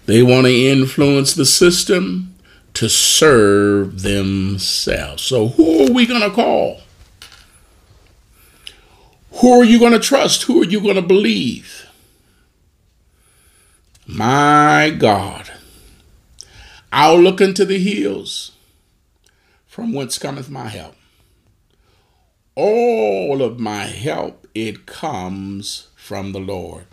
[0.05, 2.35] They want to influence the system
[2.75, 5.23] to serve themselves.
[5.23, 6.81] So, who are we going to call?
[9.39, 10.43] Who are you going to trust?
[10.43, 11.87] Who are you going to believe?
[14.07, 15.51] My God,
[16.93, 18.51] I'll look into the hills
[19.65, 20.95] from whence cometh my help.
[22.55, 26.85] All of my help, it comes from the Lord.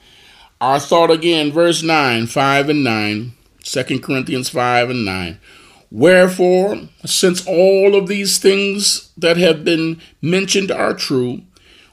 [0.63, 3.33] Our thought again, verse 9, 5 and 9,
[3.65, 5.41] 2 Corinthians 5 and 9.
[5.91, 11.43] Wherefore, since all of these things that have been mentioned are true,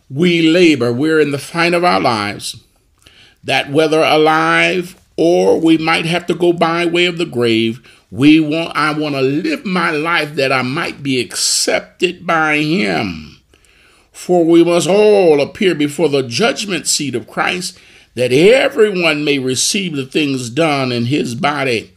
[0.08, 2.64] we labor, we're in the fight of our lives,
[3.44, 7.82] that whether alive or we might have to go by way of the grave.
[8.12, 13.42] We want I want to live my life that I might be accepted by him.
[14.12, 17.80] For we must all appear before the judgment seat of Christ,
[18.20, 21.94] that everyone may receive the things done in his body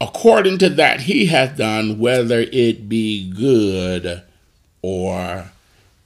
[0.00, 4.22] according to that he hath done, whether it be good
[4.82, 5.50] or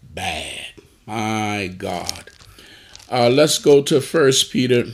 [0.03, 0.67] bad.
[1.07, 2.31] My God.
[3.11, 4.85] Uh, let's go to First Peter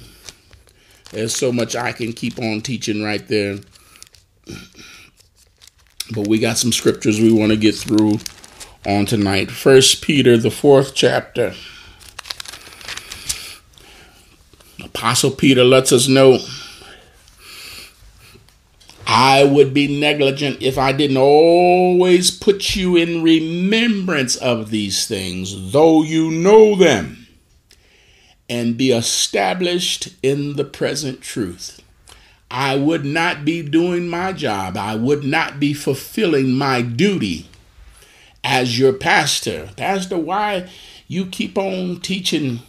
[1.11, 3.59] there's so much I can keep on teaching right there.
[6.11, 8.21] But we got some scriptures we want to get through
[8.87, 9.51] on tonight.
[9.51, 11.53] First Peter, the fourth chapter.
[14.99, 16.41] Apostle Peter lets us know
[19.07, 25.71] I would be negligent if I didn't always put you in remembrance of these things,
[25.71, 27.29] though you know them
[28.49, 31.81] and be established in the present truth.
[32.51, 34.77] I would not be doing my job.
[34.77, 37.49] I would not be fulfilling my duty
[38.43, 39.71] as your pastor.
[39.77, 40.69] Pastor, why
[41.07, 42.61] you keep on teaching,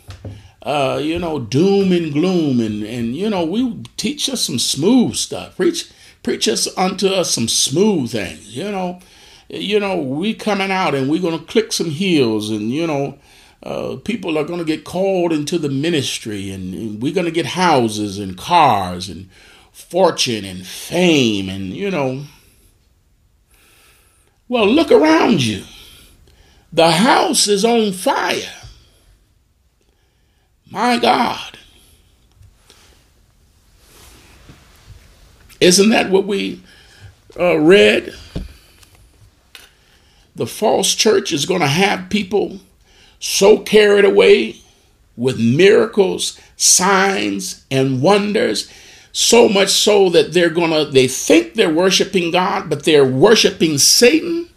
[0.64, 5.16] uh, you know, doom and gloom and, and, you know, we teach us some smooth
[5.16, 5.55] stuff.
[5.55, 5.91] Preach,
[6.24, 8.99] preach us unto us some smooth things, you know.
[9.47, 13.18] You know, we coming out and we're to click some heels and, you know,
[13.64, 18.18] uh, people are to get called into the ministry and, and we're to get houses
[18.18, 19.30] and cars and
[19.80, 22.24] fortune and fame and you know
[24.47, 25.64] well look around you
[26.72, 28.59] the house is on fire
[30.72, 31.57] my god
[35.59, 36.61] isn't that what we
[37.39, 38.13] uh, read
[40.36, 42.59] the false church is going to have people
[43.20, 44.55] so carried away
[45.20, 48.72] with miracles, signs, and wonders,
[49.11, 54.47] so much so that they're gonna they think they're worshiping God, but they're worshiping Satan?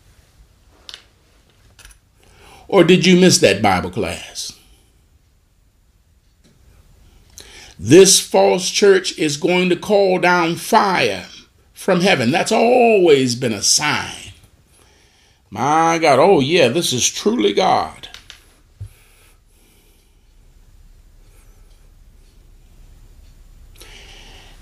[2.69, 4.52] Or did you miss that Bible class?
[7.85, 11.27] This false church is going to call down fire
[11.75, 12.31] from heaven.
[12.31, 14.35] That's always been a sign.
[15.51, 18.09] My God, oh yeah, this is truly God.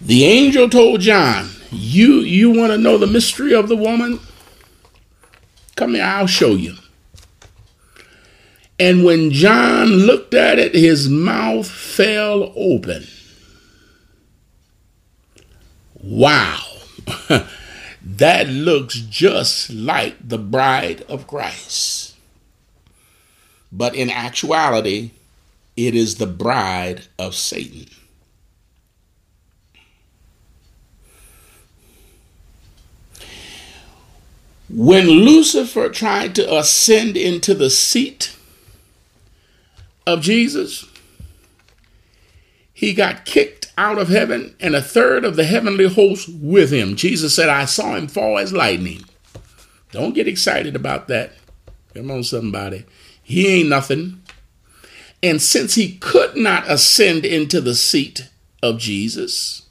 [0.01, 4.21] The angel told John, "You you want to know the mystery of the woman?
[5.77, 6.77] Come here, I'll show you."
[8.81, 13.07] And when John looked at it, his mouth fell open.
[16.03, 16.65] Wow.
[18.03, 22.17] that looks just like the bride of Christ.
[23.71, 25.11] But in actuality,
[25.77, 27.87] it is the bride of Satan.
[34.71, 38.37] When Lucifer tried to ascend into the seat
[40.07, 40.87] of Jesus,
[42.73, 46.97] he got kicked out of heaven and a third of the heavenly host with him.
[46.97, 49.05] Jesus said, I saw him fall as lightning.
[49.93, 51.33] Don't get excited about that.
[51.95, 52.85] Come on, somebody.
[53.23, 54.23] He ain't nothing.
[55.23, 58.29] And since he could not ascend into the seat
[58.63, 59.63] of Jesus,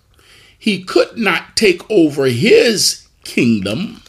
[0.57, 4.01] he could not take over his kingdom.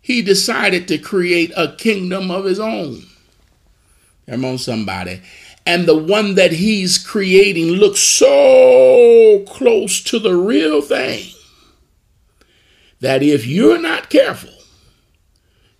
[0.00, 3.02] He decided to create a kingdom of his own.
[4.30, 5.20] Come on, somebody.
[5.66, 11.32] And the one that he's creating looks so close to the real thing
[13.00, 14.52] that if you're not careful,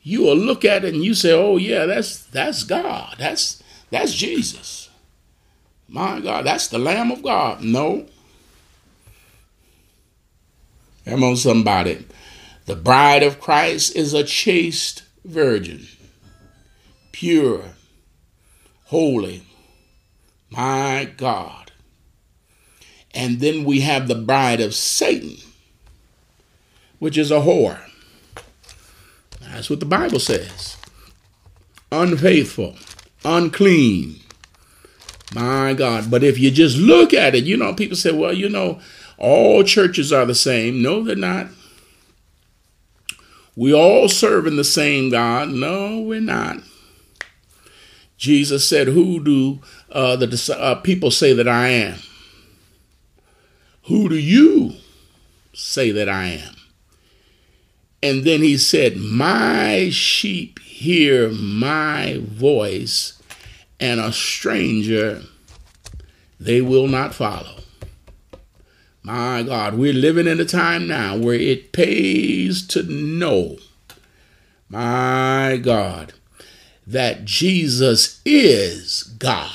[0.02, 3.14] you will look at it and you say, "Oh yeah, that's that's God.
[3.20, 4.90] That's that's Jesus.
[5.86, 8.06] My God, that's the Lamb of God." No.
[11.04, 12.04] Come on, somebody.
[12.66, 15.86] The bride of Christ is a chaste virgin,
[17.12, 17.74] pure,
[18.90, 19.42] holy.
[20.50, 21.70] My God.
[23.14, 25.36] And then we have the bride of Satan,
[26.98, 27.80] which is a whore.
[29.40, 30.76] That's what the Bible says.
[31.92, 32.76] Unfaithful,
[33.24, 34.20] unclean.
[35.34, 36.10] My God.
[36.10, 38.80] But if you just look at it, you know, people say, well, you know,
[39.18, 40.82] all churches are the same.
[40.82, 41.46] No, they're not.
[43.54, 45.50] We all serving the same God.
[45.50, 46.58] No, we're not.
[48.20, 49.60] Jesus said, Who do
[49.90, 51.98] uh, the uh, people say that I am?
[53.84, 54.74] Who do you
[55.54, 56.54] say that I am?
[58.02, 63.20] And then he said, My sheep hear my voice,
[63.80, 65.22] and a stranger
[66.38, 67.62] they will not follow.
[69.02, 73.56] My God, we're living in a time now where it pays to know,
[74.68, 76.12] my God,
[76.90, 79.50] that Jesus is God.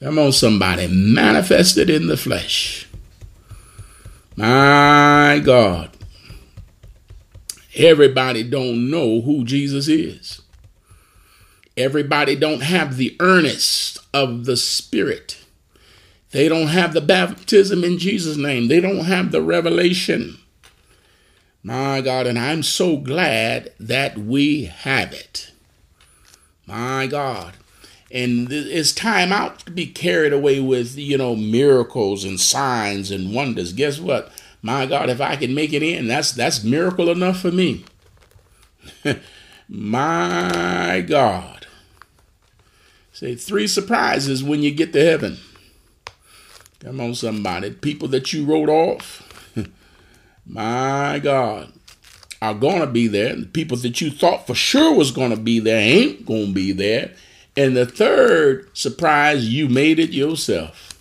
[0.00, 2.88] Come on, somebody, manifested in the flesh.
[4.36, 5.90] My God,
[7.76, 10.42] Everybody don't know who Jesus is.
[11.76, 15.38] Everybody don't have the earnest of the Spirit.
[16.32, 18.68] They don't have the baptism in Jesus' name.
[18.68, 20.38] They don't have the revelation.
[21.62, 25.52] My God, and I'm so glad that we have it.
[26.66, 27.54] My God.
[28.10, 33.34] And it's time out to be carried away with, you know, miracles and signs and
[33.34, 33.72] wonders.
[33.72, 34.32] Guess what?
[34.62, 37.84] My God, if I can make it in, that's that's miracle enough for me.
[39.68, 41.66] My God.
[43.12, 45.38] Say three surprises when you get to heaven.
[46.80, 47.70] Come on, somebody.
[47.70, 49.29] People that you wrote off,
[50.52, 51.72] my God,
[52.42, 53.36] are going to be there.
[53.36, 56.52] The people that you thought for sure was going to be there ain't going to
[56.52, 57.12] be there.
[57.56, 61.00] And the third surprise, you made it yourself.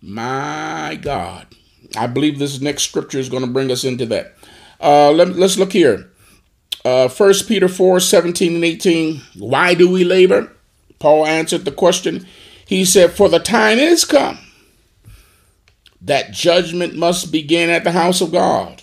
[0.00, 1.48] My God.
[1.96, 4.34] I believe this next scripture is going to bring us into that.
[4.80, 6.08] Uh, let, us look here.
[6.84, 9.20] Uh, 1 Peter 4 17 and 18.
[9.36, 10.52] Why do we labor?
[11.00, 12.26] Paul answered the question.
[12.66, 14.38] He said, For the time is come
[16.00, 18.82] that judgment must begin at the house of God.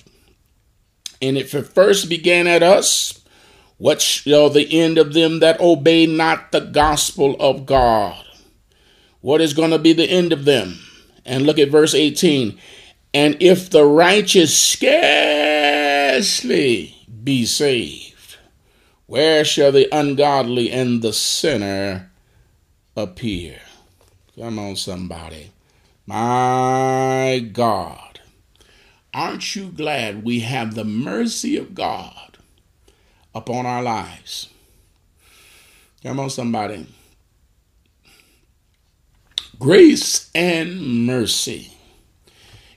[1.21, 3.21] And if it first began at us,
[3.77, 8.25] what shall the end of them that obey not the gospel of God?
[9.21, 10.79] What is going to be the end of them?
[11.25, 12.59] And look at verse 18.
[13.13, 15.87] And if the righteous scarcely
[17.23, 18.35] be saved,
[19.05, 22.11] where shall the ungodly and the sinner
[22.97, 23.61] appear?
[24.37, 25.52] Come on, somebody.
[26.05, 28.19] My God.
[29.13, 32.37] Aren't you glad we have the mercy of God
[33.33, 34.49] upon our lives?
[36.01, 36.87] Come on, somebody.
[39.59, 41.73] Grace and mercy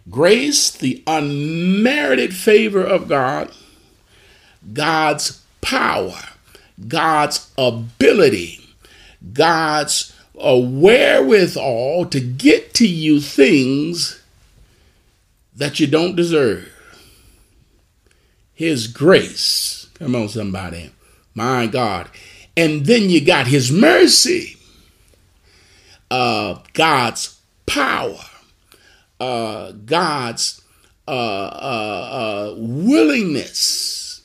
[0.08, 3.50] Grace, the unmerited favor of God,
[4.72, 6.20] God's power,
[6.86, 8.60] God's ability,
[9.32, 14.22] God's uh, wherewithal to get to you things
[15.54, 16.72] that you don't deserve.
[18.52, 19.88] His grace.
[19.94, 20.90] Come on, somebody.
[21.34, 22.08] My God.
[22.56, 24.56] And then you got His mercy,
[26.10, 28.24] uh, God's power
[29.20, 30.62] uh, God's
[31.08, 34.22] uh, uh, uh, willingness,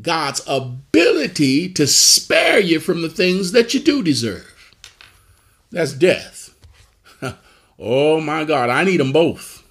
[0.00, 4.54] God's ability to spare you from the things that you do deserve.
[5.70, 6.54] That's death.
[7.78, 9.62] oh my God, I need them both.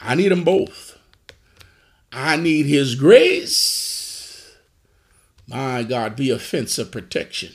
[0.00, 0.98] I need them both.
[2.12, 4.54] I need His grace.
[5.46, 7.52] My God, be a fence of protection.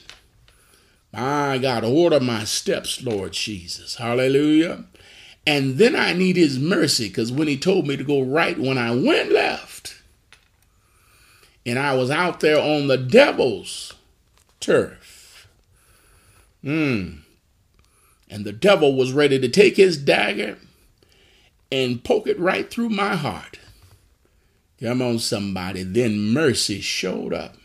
[1.12, 3.96] My God, order my steps, Lord Jesus.
[3.96, 4.86] Hallelujah.
[5.48, 8.78] And then I need his mercy because when he told me to go right when
[8.78, 9.96] I went left,
[11.66, 13.94] and I was out there on the devil's
[14.60, 14.99] turf.
[16.64, 17.20] Mm.
[18.30, 20.58] And the devil was ready to take his dagger
[21.72, 23.60] and poke it right through my heart.
[24.82, 25.84] Come on, somebody.
[25.84, 27.56] Then mercy showed up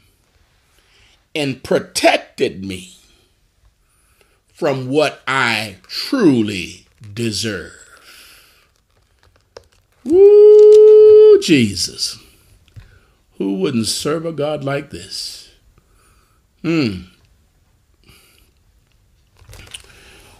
[1.34, 2.96] and protected me
[4.52, 7.72] from what I truly deserve.
[10.04, 12.18] Woo, Jesus.
[13.38, 15.50] Who wouldn't serve a God like this?
[16.62, 17.13] Hmm.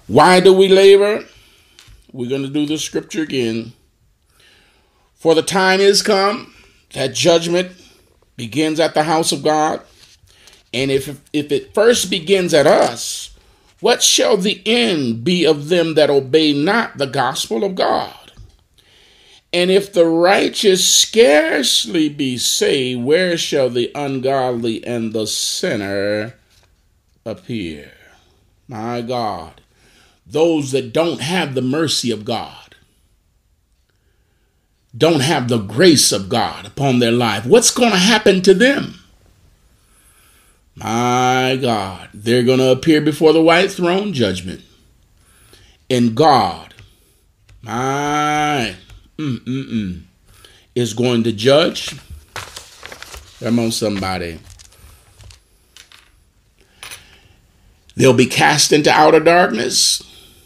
[0.07, 1.25] Why do we labor?
[2.13, 3.73] We're going to do the scripture again.
[5.15, 6.55] For the time is come
[6.93, 7.73] that judgment
[8.37, 9.81] begins at the house of God.
[10.73, 13.35] And if, if it first begins at us,
[13.81, 18.33] what shall the end be of them that obey not the gospel of God?
[19.53, 26.35] And if the righteous scarcely be saved, where shall the ungodly and the sinner
[27.25, 27.93] appear?
[28.67, 29.61] My God,
[30.27, 32.77] those that don't have the mercy of God,
[34.97, 39.01] don't have the grace of God upon their life, what's going to happen to them?
[40.77, 44.63] My God, they're going to appear before the white throne judgment.
[45.89, 46.75] And God,
[47.63, 48.75] my
[49.17, 50.03] mm-mm-mm,
[50.75, 51.95] is going to judge.
[53.41, 54.41] Come on, somebody.
[57.97, 60.03] They'll be cast into outer darkness,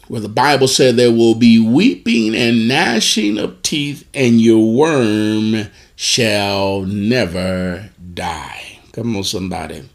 [0.09, 5.67] where the Bible said there will be weeping and gnashing of teeth, and your worm
[5.95, 8.79] shall never die.
[8.91, 9.87] Come on, somebody.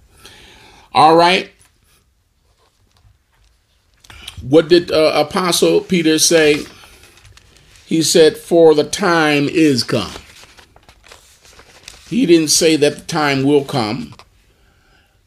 [0.92, 1.50] All right.
[4.40, 6.64] What did uh, Apostle Peter say?
[7.84, 10.12] He said, For the time is come.
[12.08, 14.14] He didn't say that the time will come.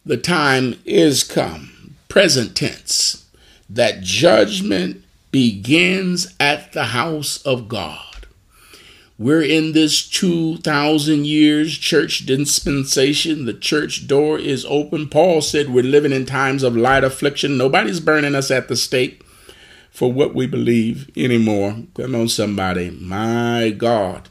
[0.05, 1.95] The time is come.
[2.07, 3.26] Present tense.
[3.69, 8.03] That judgment begins at the house of God.
[9.19, 13.45] We're in this 2,000 years church dispensation.
[13.45, 15.09] The church door is open.
[15.09, 17.57] Paul said we're living in times of light affliction.
[17.57, 19.23] Nobody's burning us at the stake
[19.89, 21.77] for what we believe anymore.
[21.95, 22.91] Come on, somebody.
[22.91, 24.29] My God.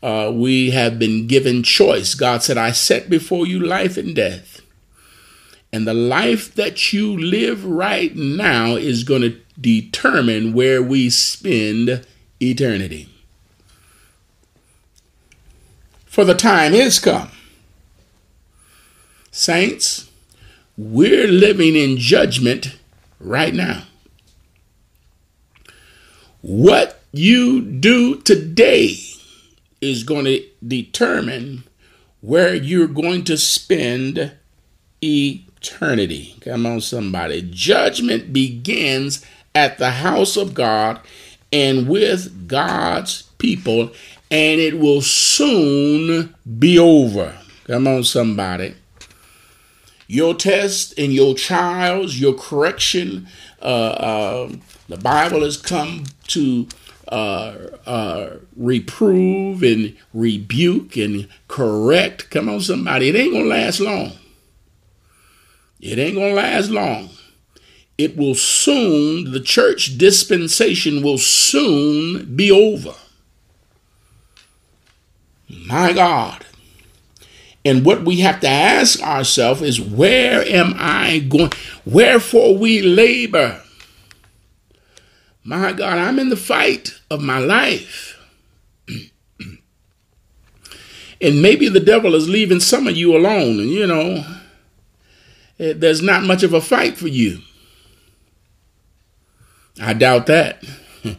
[0.00, 2.14] Uh, we have been given choice.
[2.14, 4.55] God said, I set before you life and death.
[5.76, 12.06] And the life that you live right now is going to determine where we spend
[12.40, 13.10] eternity.
[16.16, 17.28] for the time is come.
[19.30, 20.10] Saints,
[20.78, 22.78] we're living in judgment
[23.20, 23.82] right now.
[26.40, 28.96] What you do today
[29.82, 31.64] is going to determine
[32.22, 34.32] where you're going to spend
[35.02, 35.45] eternity.
[36.40, 37.42] Come on, somebody.
[37.50, 41.00] Judgment begins at the house of God
[41.52, 43.90] and with God's people
[44.30, 47.36] and it will soon be over.
[47.64, 48.74] Come on, somebody.
[50.08, 53.26] Your test and your trials, your correction,
[53.60, 54.52] uh, uh,
[54.88, 56.68] the Bible has come to
[57.08, 62.30] uh, uh, reprove and rebuke and correct.
[62.30, 63.08] Come on, somebody.
[63.08, 64.12] It ain't going to last long.
[65.80, 67.10] It ain't going to last long.
[67.98, 72.94] It will soon, the church dispensation will soon be over.
[75.48, 76.44] My God.
[77.64, 81.52] And what we have to ask ourselves is where am I going?
[81.84, 83.60] Wherefore we labor.
[85.42, 88.20] My God, I'm in the fight of my life.
[91.20, 94.24] and maybe the devil is leaving some of you alone, and you know,
[95.58, 97.40] there's not much of a fight for you.
[99.80, 100.64] I doubt that.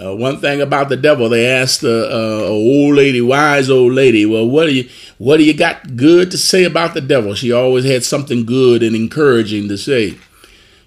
[0.00, 4.24] Uh, one thing about the devil, they asked a, uh, old lady, wise old lady,
[4.24, 4.88] well, what do you
[5.18, 7.34] what do you got good to say about the devil?
[7.34, 10.16] She always had something good and encouraging to say.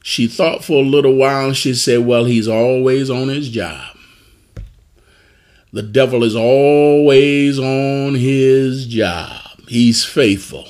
[0.02, 3.98] She thought for a little while and she said, well, he's always on his job.
[5.74, 9.42] The devil is always on his job.
[9.68, 10.68] He's faithful.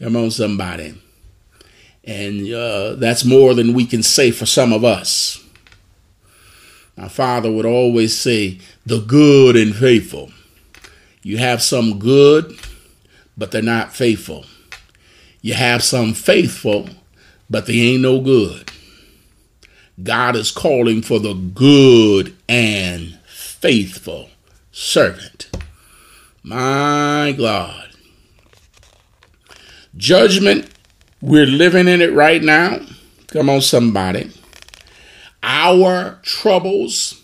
[0.00, 0.94] Come on, somebody.
[2.04, 5.44] And uh, that's more than we can say for some of us.
[6.96, 10.30] My father would always say, the good and faithful.
[11.22, 12.58] You have some good,
[13.36, 14.46] but they're not faithful.
[15.42, 16.88] You have some faithful,
[17.48, 18.70] but they ain't no good.
[20.02, 24.30] God is calling for the good and faithful
[24.72, 25.50] servant.
[26.42, 27.89] My God.
[30.00, 30.66] Judgment,
[31.20, 32.80] we're living in it right now.
[33.26, 34.32] Come on, somebody.
[35.42, 37.22] Our troubles,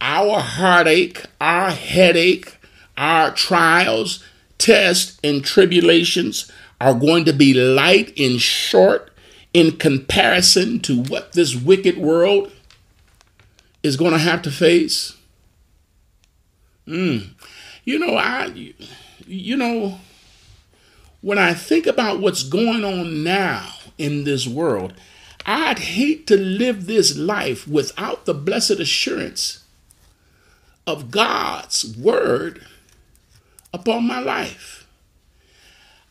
[0.00, 2.56] our heartache, our headache,
[2.96, 4.24] our trials,
[4.58, 6.48] tests, and tribulations
[6.80, 9.10] are going to be light and short
[9.52, 12.52] in comparison to what this wicked world
[13.82, 15.16] is going to have to face.
[16.86, 17.30] Mm.
[17.84, 18.72] You know, I,
[19.26, 19.98] you know,
[21.20, 24.94] when I think about what's going on now in this world,
[25.44, 29.64] I'd hate to live this life without the blessed assurance
[30.86, 32.64] of God's word
[33.72, 34.86] upon my life.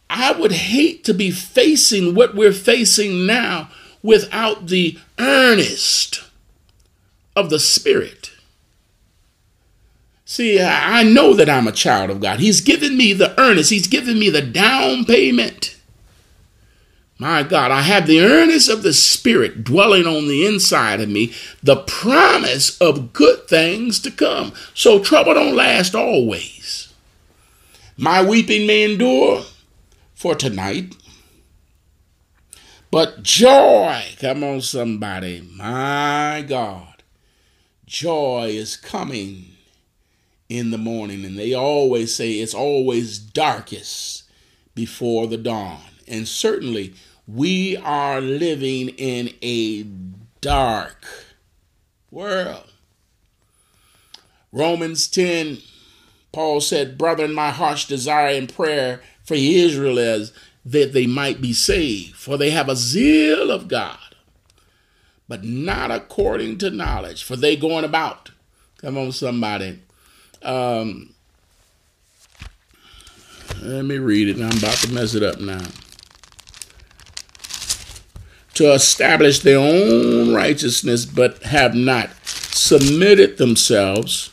[0.09, 3.69] I would hate to be facing what we're facing now
[4.01, 6.23] without the earnest
[7.35, 8.16] of the Spirit.
[10.29, 12.41] See, I know that I'm a child of God.
[12.41, 15.79] He's given me the earnest, He's given me the down payment.
[17.17, 21.33] My God, I have the earnest of the Spirit dwelling on the inside of me,
[21.63, 24.51] the promise of good things to come.
[24.73, 26.93] So trouble don't last always.
[27.95, 29.43] My weeping may endure
[30.13, 30.93] for tonight,
[32.91, 37.01] but joy, come on, somebody, my God,
[37.85, 39.56] joy is coming
[40.49, 41.25] in the morning.
[41.25, 44.23] And they always say it's always darkest
[44.75, 45.81] before the dawn.
[46.07, 46.93] And certainly,
[47.27, 49.83] we are living in a
[50.39, 51.05] dark
[52.09, 52.71] world.
[54.51, 55.59] Romans 10,
[56.31, 60.31] Paul said, Brethren, my heart's desire and prayer for Israel is
[60.65, 64.15] that they might be saved, for they have a zeal of God,
[65.27, 68.31] but not according to knowledge, for they going about.
[68.77, 69.79] Come on, somebody.
[70.43, 71.13] Um,
[73.61, 74.41] let me read it.
[74.41, 75.65] I'm about to mess it up now
[78.57, 84.31] to establish their own righteousness, but have not submitted themselves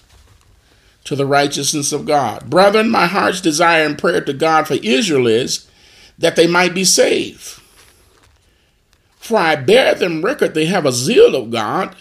[1.05, 2.48] to the righteousness of God.
[2.48, 5.68] Brethren, my heart's desire and prayer to God for Israel is
[6.16, 7.61] that they might be saved.
[9.18, 11.94] For I bear them record they have a zeal of God,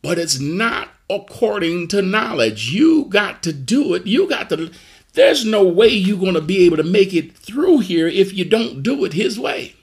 [0.00, 2.70] but it's not according to knowledge.
[2.70, 4.06] You got to do it.
[4.06, 4.70] You got to.
[5.14, 8.44] There's no way you're going to be able to make it through here if you
[8.44, 9.74] don't do it His way.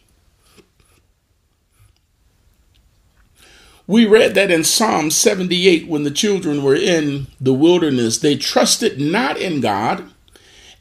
[3.88, 9.00] We read that in Psalm 78 when the children were in the wilderness, they trusted
[9.00, 10.12] not in God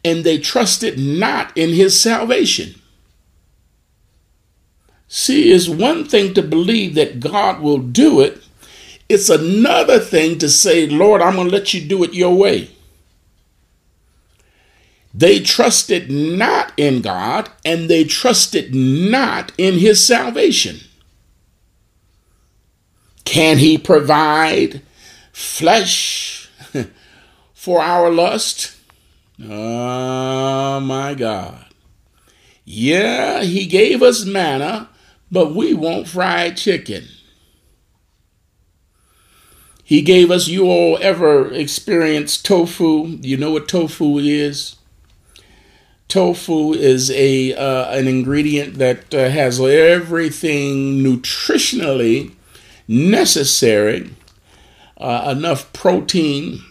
[0.05, 2.81] and they trusted not in his salvation.
[5.09, 8.43] See, it's one thing to believe that God will do it,
[9.09, 12.71] it's another thing to say, Lord, I'm going to let you do it your way.
[15.15, 20.81] They trusted not in God and they trusted not in his salvation.
[23.25, 24.83] Can he provide
[25.33, 26.51] flesh
[27.55, 28.77] for our lust?
[29.43, 31.65] Oh my God.
[32.65, 34.91] Yeah, he gave us manna,
[35.31, 37.05] but we want fried chicken.
[39.87, 43.19] He gave us, you all ever experienced tofu?
[43.21, 44.75] You know what tofu is?
[46.09, 52.33] Tofu is a uh, an ingredient that uh, has everything nutritionally
[52.89, 54.11] necessary,
[54.99, 56.65] uh, enough protein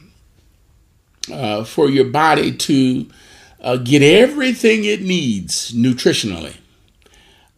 [1.32, 3.08] uh, for your body to
[3.62, 6.58] uh, get everything it needs nutritionally.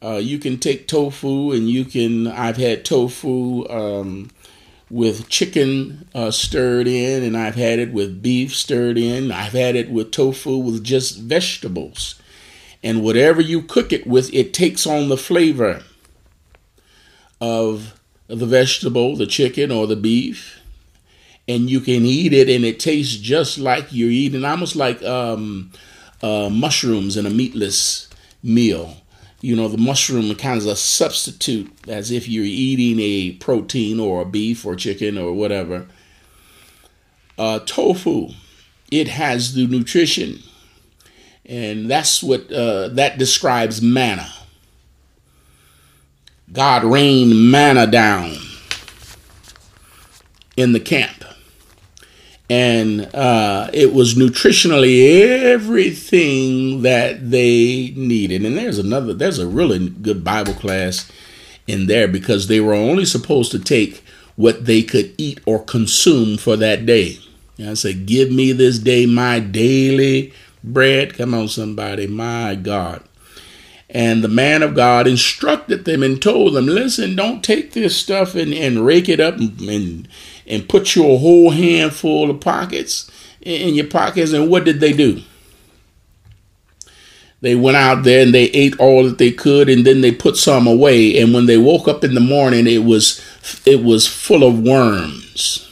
[0.03, 2.27] Uh, you can take tofu, and you can.
[2.27, 4.29] I've had tofu um,
[4.89, 9.31] with chicken uh, stirred in, and I've had it with beef stirred in.
[9.31, 12.19] I've had it with tofu with just vegetables.
[12.83, 15.83] And whatever you cook it with, it takes on the flavor
[17.41, 20.59] of the vegetable, the chicken or the beef,
[21.47, 25.71] and you can eat it, and it tastes just like you're eating, almost like um,
[26.21, 28.09] uh, mushrooms in a meatless
[28.43, 28.97] meal.
[29.47, 34.21] You know, the mushroom kind of a substitute, as if you're eating a protein or
[34.21, 35.87] a beef or chicken or whatever.
[37.37, 38.31] Uh, tofu,
[38.91, 40.39] it has the nutrition,
[41.45, 44.27] and that's what uh, that describes manna.
[46.51, 48.35] God rained manna down
[50.57, 51.23] in the camp.
[52.49, 55.01] And uh, it was nutritionally
[55.43, 58.45] everything that they needed.
[58.45, 61.11] And there's another, there's a really good Bible class
[61.67, 64.03] in there because they were only supposed to take
[64.37, 67.17] what they could eat or consume for that day.
[67.57, 70.31] And I said, Give me this day my daily
[70.63, 71.15] bread.
[71.15, 73.03] Come on, somebody, my God.
[73.89, 78.35] And the man of God instructed them and told them, listen, don't take this stuff
[78.35, 80.07] and, and rake it up and, and,
[80.47, 83.09] and put your whole handful of pockets
[83.41, 84.33] in your pockets.
[84.33, 85.21] And what did they do?
[87.41, 90.37] They went out there and they ate all that they could and then they put
[90.37, 91.19] some away.
[91.19, 93.23] And when they woke up in the morning, it was
[93.65, 95.63] it was full of worms.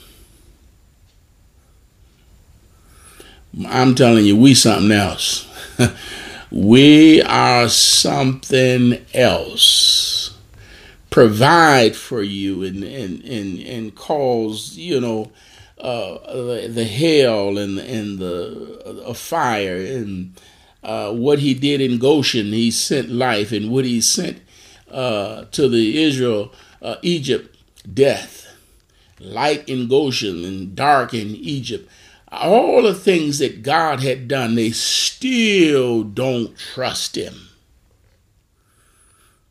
[3.68, 5.48] I'm telling you, we something else.
[6.52, 10.15] we are something else.
[11.16, 15.32] Provide for you and and and, and cause you know
[15.78, 16.18] uh,
[16.68, 20.34] the, hail and and the fire and
[20.84, 22.48] uh, what he did in Goshen.
[22.48, 24.42] He sent life, and what he sent
[24.92, 26.52] uh, to the Israel
[26.82, 27.58] uh, Egypt
[27.94, 28.54] death.
[29.22, 31.90] Light in Goshen and dark in Egypt
[32.30, 37.45] all the things that God had done, they still don't trust him.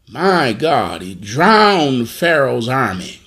[0.09, 3.21] My God, he drowned Pharaoh's army.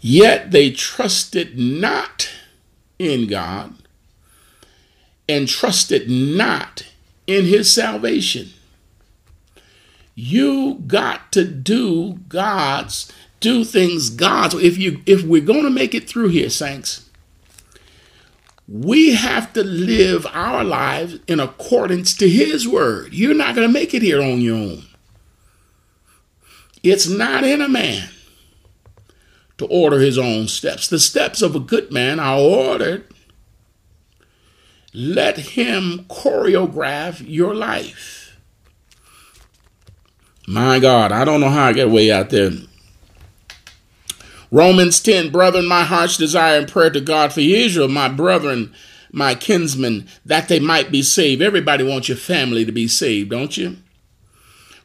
[0.00, 2.30] Yet they trusted not
[2.98, 3.74] in God
[5.28, 6.86] and trusted not
[7.26, 8.50] in his salvation.
[10.14, 14.54] You got to do God's do things God's.
[14.54, 17.08] If you if we're going to make it through here, saints,
[18.68, 23.12] we have to live our lives in accordance to his word.
[23.12, 24.84] You're not going to make it here on your own.
[26.82, 28.08] It's not in a man
[29.58, 30.88] to order his own steps.
[30.88, 33.06] The steps of a good man are ordered.
[34.94, 38.36] Let him choreograph your life.
[40.46, 42.50] My God, I don't know how I get way out there
[44.52, 48.72] Romans 10, brethren, my heart's desire and prayer to God for Israel, my brethren,
[49.10, 51.40] my kinsmen, that they might be saved.
[51.40, 53.78] Everybody wants your family to be saved, don't you?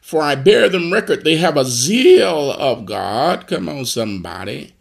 [0.00, 3.46] For I bear them record they have a zeal of God.
[3.46, 4.72] Come on, somebody.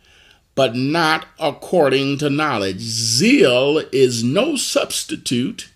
[0.55, 2.79] But not according to knowledge.
[2.79, 5.69] Zeal is no substitute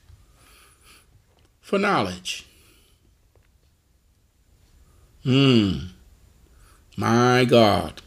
[1.59, 2.45] for knowledge.
[5.23, 5.87] Hmm.
[6.95, 8.01] My God.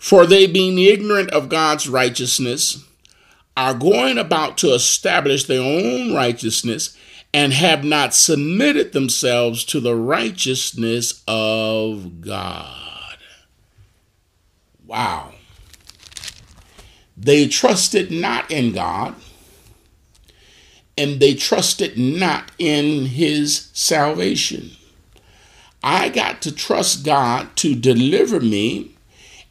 [0.00, 2.82] For they, being ignorant of God's righteousness,
[3.54, 6.96] are going about to establish their own righteousness
[7.34, 13.18] and have not submitted themselves to the righteousness of God.
[14.86, 15.34] Wow.
[17.14, 19.14] They trusted not in God,
[20.96, 24.70] and they trusted not in his salvation.
[25.84, 28.96] I got to trust God to deliver me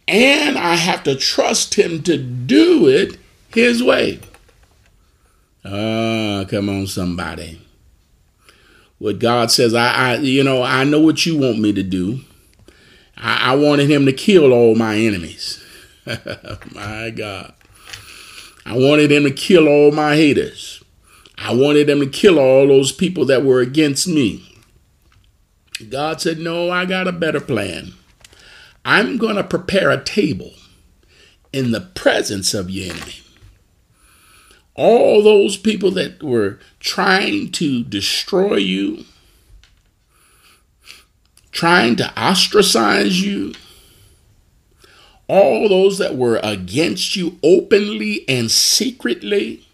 [0.10, 3.18] and I have to trust him to do it
[3.54, 4.20] his way.
[5.64, 7.62] Ah, come on, somebody.
[8.98, 12.22] What God says, I, I, you know, I know what you want me to do.
[13.16, 15.64] I, I wanted him to kill all my enemies.
[16.74, 17.54] my God.
[18.66, 20.84] I wanted him to kill all my haters.
[21.38, 24.46] I wanted him to kill all those people that were against me.
[25.88, 27.94] God said, No, I got a better plan.
[28.86, 30.54] I'm going to prepare a table
[31.52, 33.16] in the presence of your enemy.
[34.76, 39.06] All those people that were trying to destroy you,
[41.52, 43.54] trying to ostracize you,
[45.28, 49.68] all those that were against you openly and secretly,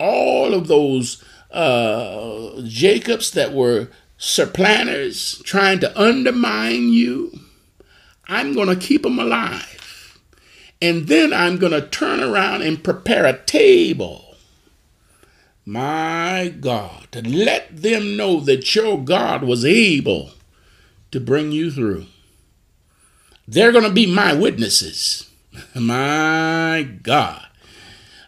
[0.00, 7.40] all of those uh, Jacobs that were supplanters trying to undermine you
[8.28, 10.18] I'm going to keep them alive.
[10.80, 14.36] And then I'm going to turn around and prepare a table.
[15.64, 20.30] My God, to let them know that your God was able
[21.10, 22.06] to bring you through.
[23.46, 25.28] They're going to be my witnesses.
[25.74, 27.44] My God.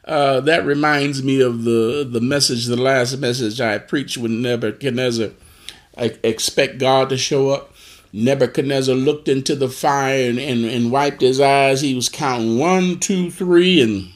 [0.05, 5.30] Uh, that reminds me of the, the message, the last message I preached when Nebuchadnezzar
[5.96, 7.69] I expect God to show up.
[8.12, 11.80] Nebuchadnezzar looked into the fire and, and, and wiped his eyes.
[11.80, 14.11] He was counting one, two, three, and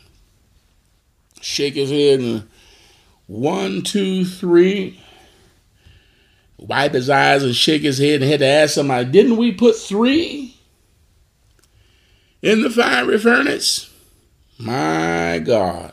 [1.40, 2.49] shake his head and
[3.26, 5.01] one, two, three.
[6.59, 9.76] Wipe his eyes and shake his head and had to ask somebody, didn't we put
[9.76, 10.57] three
[12.42, 13.90] in the fiery furnace?
[14.59, 15.92] My God.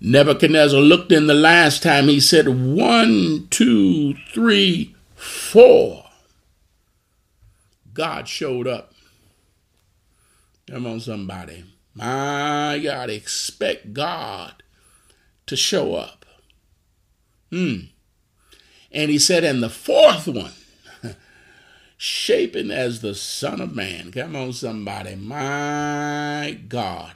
[0.00, 6.04] Nebuchadnezzar looked in the last time, he said, one, two, three, Four,
[7.94, 8.92] God showed up.
[10.68, 11.64] Come on, somebody.
[11.94, 14.62] My God, expect God
[15.46, 16.26] to show up.
[17.50, 17.76] Hmm.
[18.92, 20.52] And he said, and the fourth one,
[21.96, 24.12] shaping as the Son of Man.
[24.12, 25.14] Come on, somebody.
[25.14, 27.14] My God.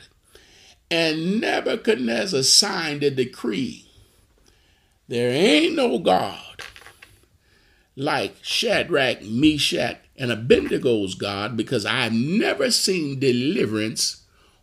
[0.90, 3.86] And Nebuchadnezzar signed a decree.
[5.08, 6.62] There ain't no God
[8.00, 14.22] like Shadrach, Meshach, and Abednego's God because I've never seen deliverance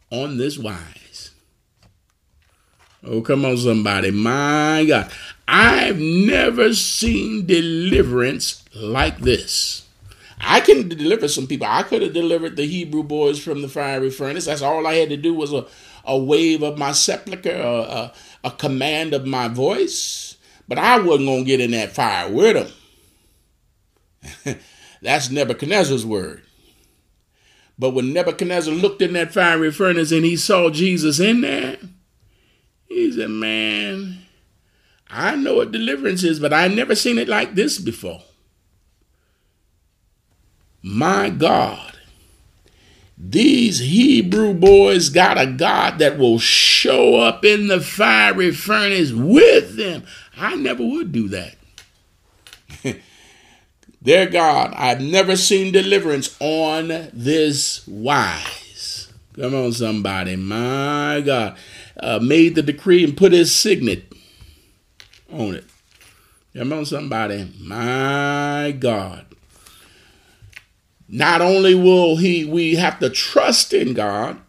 [0.09, 1.31] on this wise.
[3.03, 4.09] Oh, come on, somebody.
[4.09, 5.11] My God.
[5.47, 9.85] I've never seen deliverance like this.
[10.41, 11.67] I can deliver some people.
[11.69, 14.45] I could have delivered the Hebrew boys from the fiery furnace.
[14.45, 15.67] That's all I had to do was a,
[16.05, 18.13] a wave of my sepulchre, a, a,
[18.45, 20.37] a command of my voice.
[20.67, 22.73] But I wasn't going to get in that fire with them.
[25.01, 26.43] That's Nebuchadnezzar's word.
[27.79, 31.77] But when Nebuchadnezzar looked in that fiery furnace and he saw Jesus in there,
[32.87, 34.19] he said, Man,
[35.09, 38.23] I know what deliverance is, but I've never seen it like this before.
[40.81, 41.97] My God,
[43.17, 49.75] these Hebrew boys got a God that will show up in the fiery furnace with
[49.75, 50.03] them.
[50.37, 51.55] I never would do that.
[54.07, 59.11] Their God, I've never seen deliverance on this wise.
[59.35, 60.37] Come on, somebody.
[60.37, 61.57] My God.
[61.99, 64.05] Uh, made the decree and put his signet
[65.29, 65.65] on it.
[66.55, 67.51] Come on, somebody.
[67.59, 69.25] My God.
[71.09, 74.39] Not only will he we have to trust in God,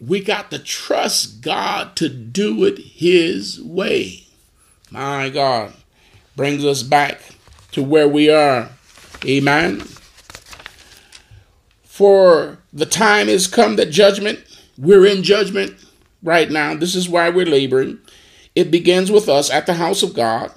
[0.00, 4.26] we got to trust God to do it his way.
[4.90, 5.74] My God
[6.34, 7.20] brings us back
[7.74, 8.70] to where we are.
[9.24, 9.80] Amen.
[11.82, 14.40] For the time has come that judgment,
[14.78, 15.74] we're in judgment
[16.22, 16.74] right now.
[16.74, 17.98] This is why we're laboring.
[18.54, 20.52] It begins with us at the house of God.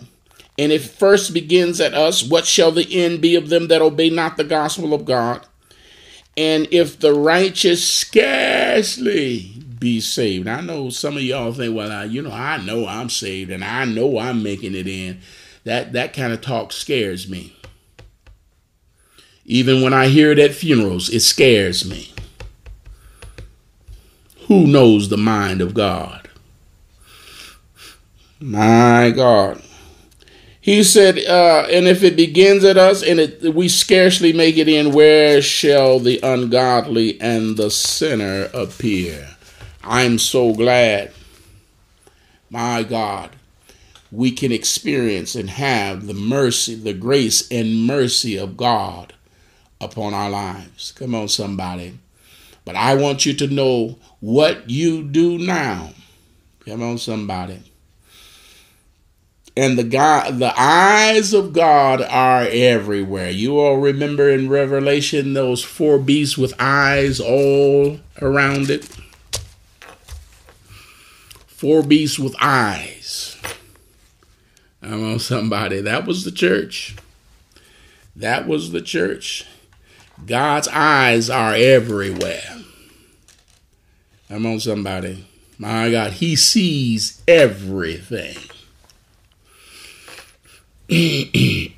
[0.59, 4.09] And if first begins at us, what shall the end be of them that obey
[4.11, 5.45] not the gospel of God?
[6.35, 10.47] And if the righteous scarcely be saved.
[10.47, 13.63] I know some of y'all think, well, I, you know, I know I'm saved and
[13.63, 15.19] I know I'm making it in.
[15.67, 17.53] That that kind of talk scares me.
[19.43, 22.13] Even when I hear it at funerals, it scares me.
[24.47, 26.29] Who knows the mind of God?
[28.39, 29.61] My God.
[30.61, 34.69] He said, uh, and if it begins at us and it, we scarcely make it
[34.69, 39.35] in, where shall the ungodly and the sinner appear?
[39.83, 41.11] I'm so glad,
[42.49, 43.31] my God,
[44.11, 49.13] we can experience and have the mercy, the grace and mercy of God
[49.81, 50.91] upon our lives.
[50.93, 51.99] Come on, somebody.
[52.65, 55.91] But I want you to know what you do now.
[56.65, 57.61] Come on, somebody
[59.57, 63.31] and the God, the eyes of God are everywhere.
[63.31, 68.87] You all remember in Revelation those four beasts with eyes all around it.
[71.47, 72.96] Four beasts with eyes.
[74.87, 75.81] I'm on somebody.
[75.81, 76.95] That was the church.
[78.15, 79.45] That was the church.
[80.25, 82.63] God's eyes are everywhere.
[84.29, 85.27] I'm on somebody.
[85.59, 88.37] My God, He sees everything.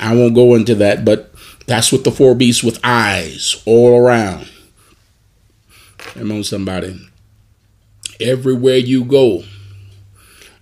[0.00, 1.32] I won't go into that, but
[1.66, 4.50] that's what the four beasts with eyes all around.
[6.16, 7.08] I'm on, somebody.
[8.18, 9.44] Everywhere you go,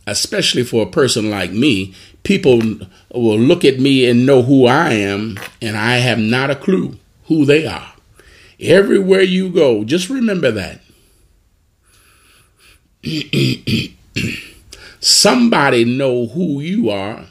[0.07, 2.61] especially for a person like me, people
[3.15, 6.99] will look at me and know who I am, and I have not a clue
[7.25, 7.93] who they are.
[8.61, 10.81] Everywhere you go, just remember that.
[15.01, 17.27] Somebody know who you are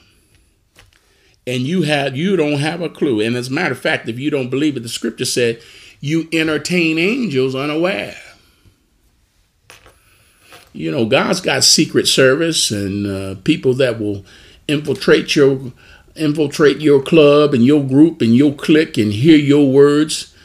[1.48, 3.22] and you have you don't have a clue.
[3.22, 5.62] And as a matter of fact, if you don't believe it, the scripture said
[6.00, 8.16] you entertain angels unaware.
[10.76, 14.26] You know, God's got secret service and uh, people that will
[14.68, 15.72] infiltrate your
[16.18, 20.36] infiltrate your club and your group and your clique and hear your words.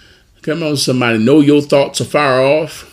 [0.43, 2.87] Come on, somebody, know your thoughts are far off.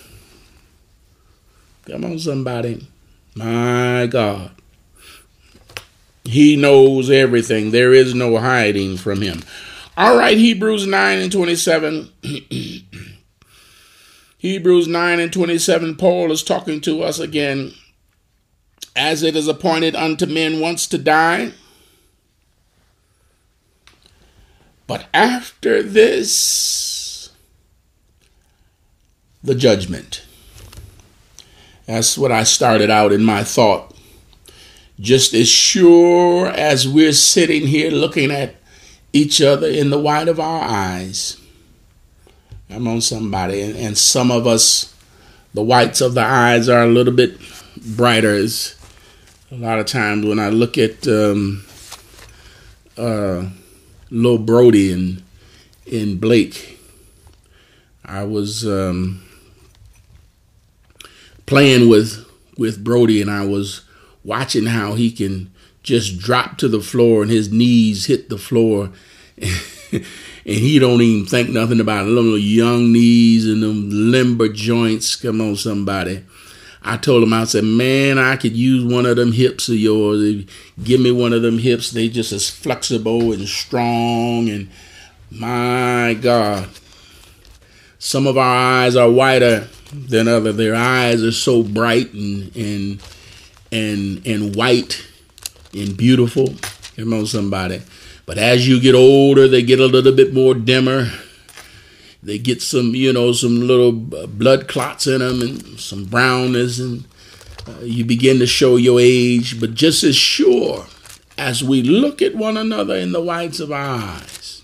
[1.86, 2.88] Come on, somebody.
[3.36, 4.52] My God.
[6.26, 7.70] He knows everything.
[7.70, 9.44] There is no hiding from him.
[9.96, 12.10] All right, Hebrews 9 and 27.
[14.48, 17.74] Hebrews 9 and 27, Paul is talking to us again.
[18.96, 21.52] As it is appointed unto men once to die,
[24.88, 27.30] but after this,
[29.44, 30.26] the judgment.
[31.86, 33.94] That's what I started out in my thought
[35.00, 38.56] just as sure as we're sitting here looking at
[39.14, 41.38] each other in the white of our eyes.
[42.70, 44.94] I'm on somebody, and, and some of us,
[45.54, 47.40] the whites of the eyes are a little bit
[47.96, 48.36] brighter.
[48.36, 48.76] It's
[49.52, 51.66] a lot of times when I look at um,
[52.98, 53.46] uh,
[54.10, 55.24] Lil Brody and
[55.86, 56.80] in Blake,
[58.04, 59.24] I was um,
[61.46, 62.26] playing with
[62.58, 63.82] with Brody, and I was
[64.24, 65.52] watching how he can
[65.84, 68.92] just drop to the floor and his knees hit the floor.
[70.48, 72.10] and he don't even think nothing about it.
[72.10, 75.18] Little young knees and them limber joints.
[75.18, 76.24] Come on, somebody.
[76.82, 80.46] I told him, I said, man, I could use one of them hips of yours.
[80.82, 81.92] Give me one of them hips.
[81.92, 84.48] They just as flexible and strong.
[84.48, 84.70] And
[85.30, 86.70] my God,
[88.00, 90.54] some of our eyes are whiter than other.
[90.54, 93.04] Their eyes are so bright and and
[93.70, 95.06] and and white
[95.74, 96.56] and beautiful.
[96.96, 97.82] Come on, somebody.
[98.28, 101.10] But as you get older, they get a little bit more dimmer.
[102.22, 107.06] They get some, you know, some little blood clots in them and some brownness, and
[107.66, 109.62] uh, you begin to show your age.
[109.62, 110.88] But just as sure
[111.38, 114.62] as we look at one another in the whites of our eyes,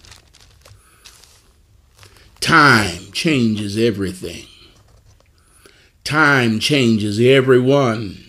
[2.41, 4.45] time changes everything.
[6.03, 8.25] Time changes everyone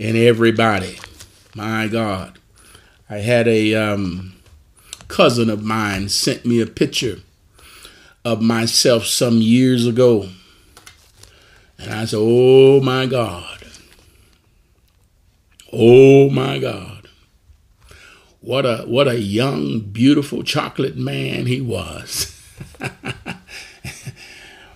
[0.00, 0.98] and everybody.
[1.54, 2.38] My God.
[3.08, 4.34] I had a um,
[5.08, 7.18] cousin of mine sent me a picture
[8.24, 10.28] of myself some years ago.
[11.78, 13.58] And I said, Oh my God.
[15.72, 17.08] Oh my God.
[18.40, 22.30] What a what a young, beautiful chocolate man he was.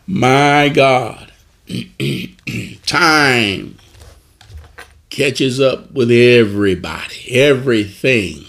[0.07, 1.33] my God.
[2.87, 3.79] Time
[5.11, 8.45] catches up with everybody, everything.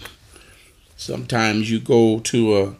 [0.97, 2.76] Sometimes you go to a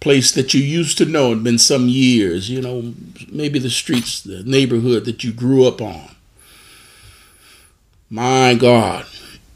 [0.00, 2.92] place that you used to know, it's been some years, you know,
[3.30, 6.08] maybe the streets, the neighborhood that you grew up on.
[8.10, 9.06] My God,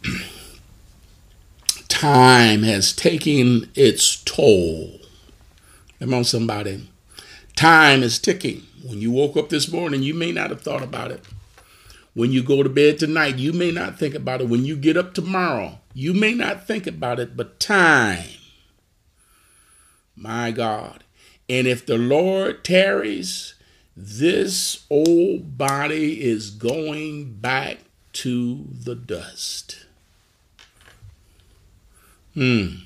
[1.89, 5.01] time has taken its toll.
[5.99, 6.89] Come on, somebody.
[7.57, 8.63] Time is ticking.
[8.85, 11.25] When you woke up this morning, you may not have thought about it.
[12.17, 14.49] When you go to bed tonight, you may not think about it.
[14.49, 18.39] When you get up tomorrow, you may not think about it, but time,
[20.17, 21.05] my God.
[21.47, 23.53] And if the Lord tarries,
[23.95, 27.81] this old body is going back
[28.15, 29.85] to the dust.
[32.33, 32.77] Hmm.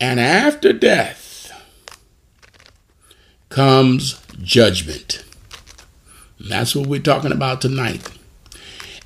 [0.00, 1.52] And after death
[3.50, 5.24] comes judgment.
[6.40, 8.08] That's what we're talking about tonight.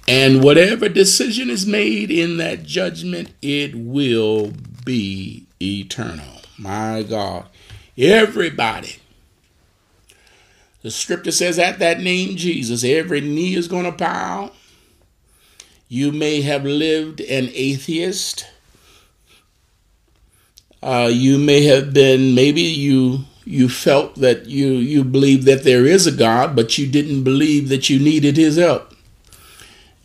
[0.06, 4.52] And whatever decision is made in that judgment, it will
[4.84, 6.42] be eternal.
[6.58, 7.46] My God.
[7.96, 8.96] Everybody.
[10.82, 14.52] The scripture says, at that name, Jesus, every knee is going to bow.
[15.88, 18.46] You may have lived an atheist.
[20.82, 25.84] Uh, you may have been, maybe you you felt that you you believed that there
[25.84, 28.94] is a God, but you didn't believe that you needed His help.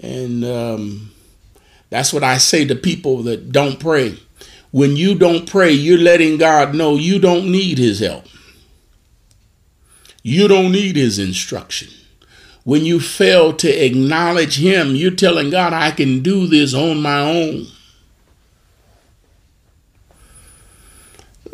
[0.01, 1.11] And um,
[1.89, 4.17] that's what I say to people that don't pray.
[4.71, 8.25] When you don't pray, you're letting God know you don't need His help.
[10.21, 11.89] You don't need His instruction.
[12.63, 17.21] When you fail to acknowledge Him, you're telling God, I can do this on my
[17.21, 17.67] own.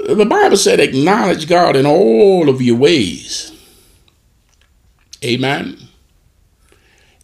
[0.05, 3.51] The Bible said, acknowledge God in all of your ways.
[5.23, 5.79] Amen.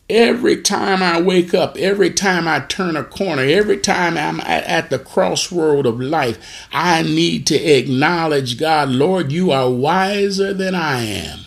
[0.09, 4.89] Every time I wake up, every time I turn a corner, every time I'm at
[4.89, 11.01] the crossroad of life, I need to acknowledge God, Lord, you are wiser than I
[11.03, 11.39] am.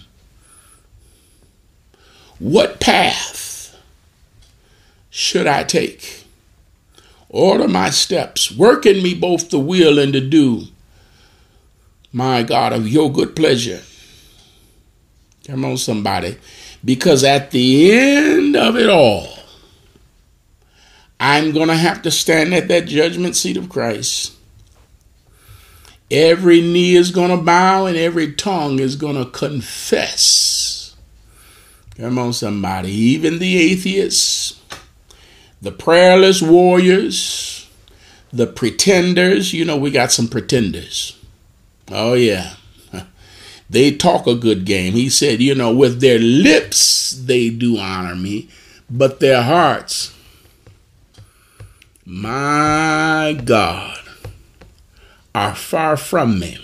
[2.38, 3.76] What path
[5.10, 6.26] should I take?
[7.28, 10.68] Order my steps, work in me both the will and the do
[12.14, 13.82] my God, of your good pleasure.
[15.46, 16.36] Come on, somebody.
[16.84, 19.28] Because at the end of it all,
[21.18, 24.32] I'm going to have to stand at that judgment seat of Christ.
[26.08, 30.94] Every knee is going to bow and every tongue is going to confess.
[31.96, 32.92] Come on, somebody.
[32.92, 34.60] Even the atheists,
[35.60, 37.68] the prayerless warriors,
[38.32, 39.52] the pretenders.
[39.52, 41.18] You know, we got some pretenders.
[41.90, 42.54] Oh, yeah.
[43.68, 44.92] They talk a good game.
[44.92, 48.48] He said, you know, with their lips they do honor me,
[48.90, 50.14] but their hearts,
[52.04, 53.98] my God,
[55.34, 56.58] are far from me.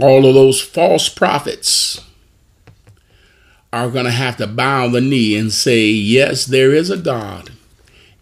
[0.00, 2.00] All of those false prophets
[3.72, 7.50] are going to have to bow the knee and say, Yes, there is a God,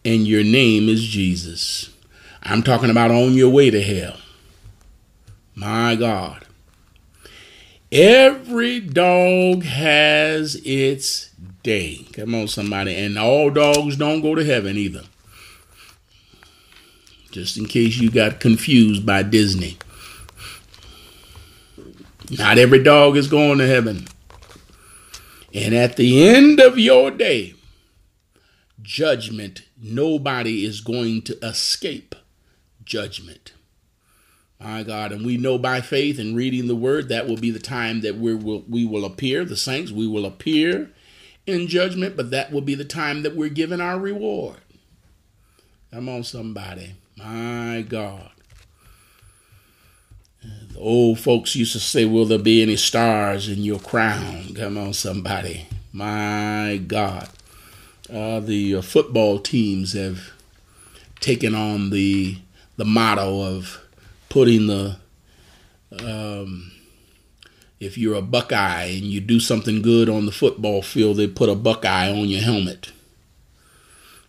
[0.04, 1.89] and your name is Jesus.
[2.42, 4.16] I'm talking about on your way to hell.
[5.54, 6.46] My God.
[7.92, 11.30] Every dog has its
[11.62, 12.06] day.
[12.12, 12.94] Come on, somebody.
[12.94, 15.02] And all dogs don't go to heaven either.
[17.30, 19.76] Just in case you got confused by Disney.
[22.38, 24.06] Not every dog is going to heaven.
[25.52, 27.54] And at the end of your day,
[28.82, 32.14] judgment, nobody is going to escape
[32.90, 33.52] judgment.
[34.60, 37.58] My God, and we know by faith and reading the word that will be the
[37.58, 40.90] time that we will we will appear, the saints, we will appear
[41.46, 44.58] in judgment, but that will be the time that we're given our reward.
[45.90, 46.94] Come on, somebody.
[47.16, 48.30] My God.
[50.42, 54.54] The old folks used to say, Will there be any stars in your crown?
[54.54, 55.68] Come on, somebody.
[55.92, 57.28] My God.
[58.12, 60.32] Uh, the uh, football teams have
[61.20, 62.38] taken on the
[62.76, 63.80] the motto of
[64.28, 64.96] putting the
[66.00, 66.70] um,
[67.80, 71.48] if you're a Buckeye and you do something good on the football field, they put
[71.48, 72.92] a Buckeye on your helmet.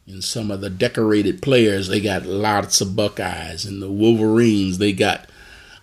[0.07, 3.65] And some of the decorated players, they got lots of Buckeyes.
[3.65, 5.29] And the Wolverines, they got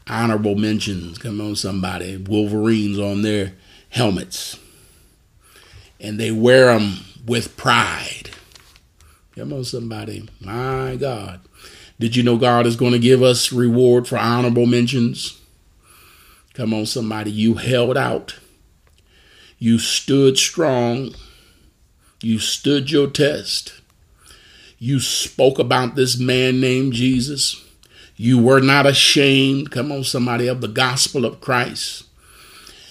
[0.06, 1.18] honorable mentions.
[1.18, 2.16] Come on, somebody.
[2.16, 3.52] Wolverines on their
[3.90, 4.58] helmets.
[6.00, 8.30] And they wear them with pride.
[9.36, 10.28] Come on, somebody.
[10.40, 11.40] My God.
[12.00, 15.40] Did you know God is going to give us reward for honorable mentions?
[16.54, 17.30] Come on, somebody.
[17.30, 18.38] You held out.
[19.58, 21.14] You stood strong.
[22.22, 23.80] You stood your test.
[24.78, 27.64] You spoke about this man named Jesus.
[28.16, 32.04] You were not ashamed, come on, somebody, of the gospel of Christ.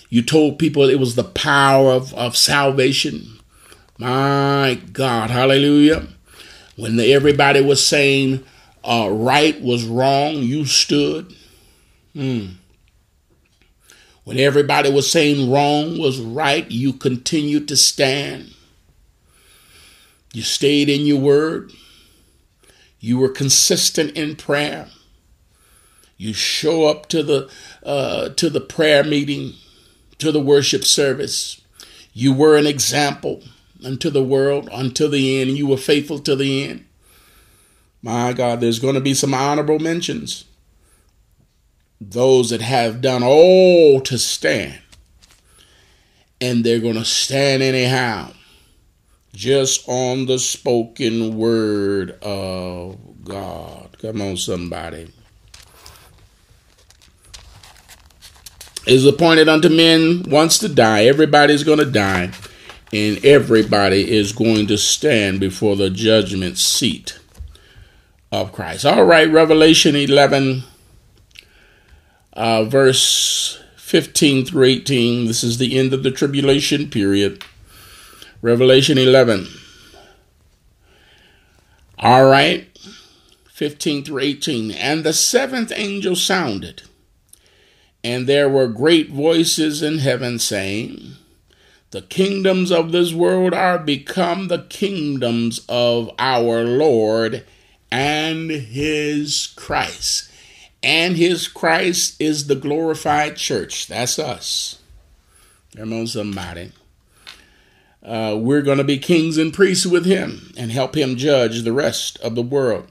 [0.10, 3.40] You told people it was the power of, of salvation.
[3.98, 6.08] My God, hallelujah.
[6.78, 8.44] When the, everybody was saying
[8.88, 11.36] uh, right was wrong, you stood.
[12.14, 12.46] Hmm.
[14.24, 18.54] When everybody was saying wrong was right, you continued to stand.
[20.34, 21.72] You stayed in your word.
[23.00, 24.88] You were consistent in prayer.
[26.18, 27.50] You show up to the
[27.84, 29.54] uh, to the prayer meeting,
[30.18, 31.62] to the worship service.
[32.14, 33.44] You were an example
[33.86, 35.52] unto the world until the end.
[35.52, 36.87] You were faithful to the end.
[38.02, 40.46] My God, there's going to be some honorable mentions.
[42.00, 44.80] Those that have done all to stand,
[46.40, 48.32] and they're going to stand anyhow,
[49.34, 53.98] just on the spoken word of God.
[54.00, 55.12] Come on, somebody.
[58.88, 61.04] is appointed unto men once to die.
[61.06, 62.32] Everybody's going to die,
[62.94, 67.20] and everybody is going to stand before the judgment seat
[68.32, 68.86] of Christ.
[68.86, 70.64] All right, Revelation 11,
[72.34, 75.26] uh, verse 15 through 18.
[75.26, 77.44] This is the end of the tribulation period.
[78.42, 79.48] Revelation 11.
[82.00, 82.68] All right,
[83.50, 84.72] 15 through 18.
[84.72, 86.84] And the seventh angel sounded
[88.08, 91.16] and there were great voices in heaven saying,
[91.92, 97.44] The kingdoms of this world are become the kingdoms of our Lord
[97.92, 100.32] and his Christ.
[100.84, 103.88] And his Christ is the glorified church.
[103.88, 104.80] That's us.
[105.80, 106.72] On, somebody.
[108.04, 111.74] Uh, we're going to be kings and priests with him and help him judge the
[111.74, 112.88] rest of the world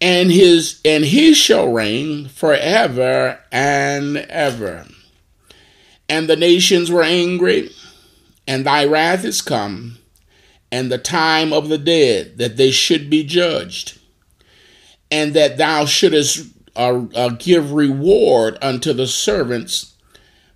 [0.00, 4.86] and his and he shall reign forever and ever.
[6.08, 7.70] And the nations were angry,
[8.46, 9.98] and thy wrath is come,
[10.72, 13.98] and the time of the dead that they should be judged,
[15.10, 19.94] and that thou shouldest uh, uh, give reward unto the servants,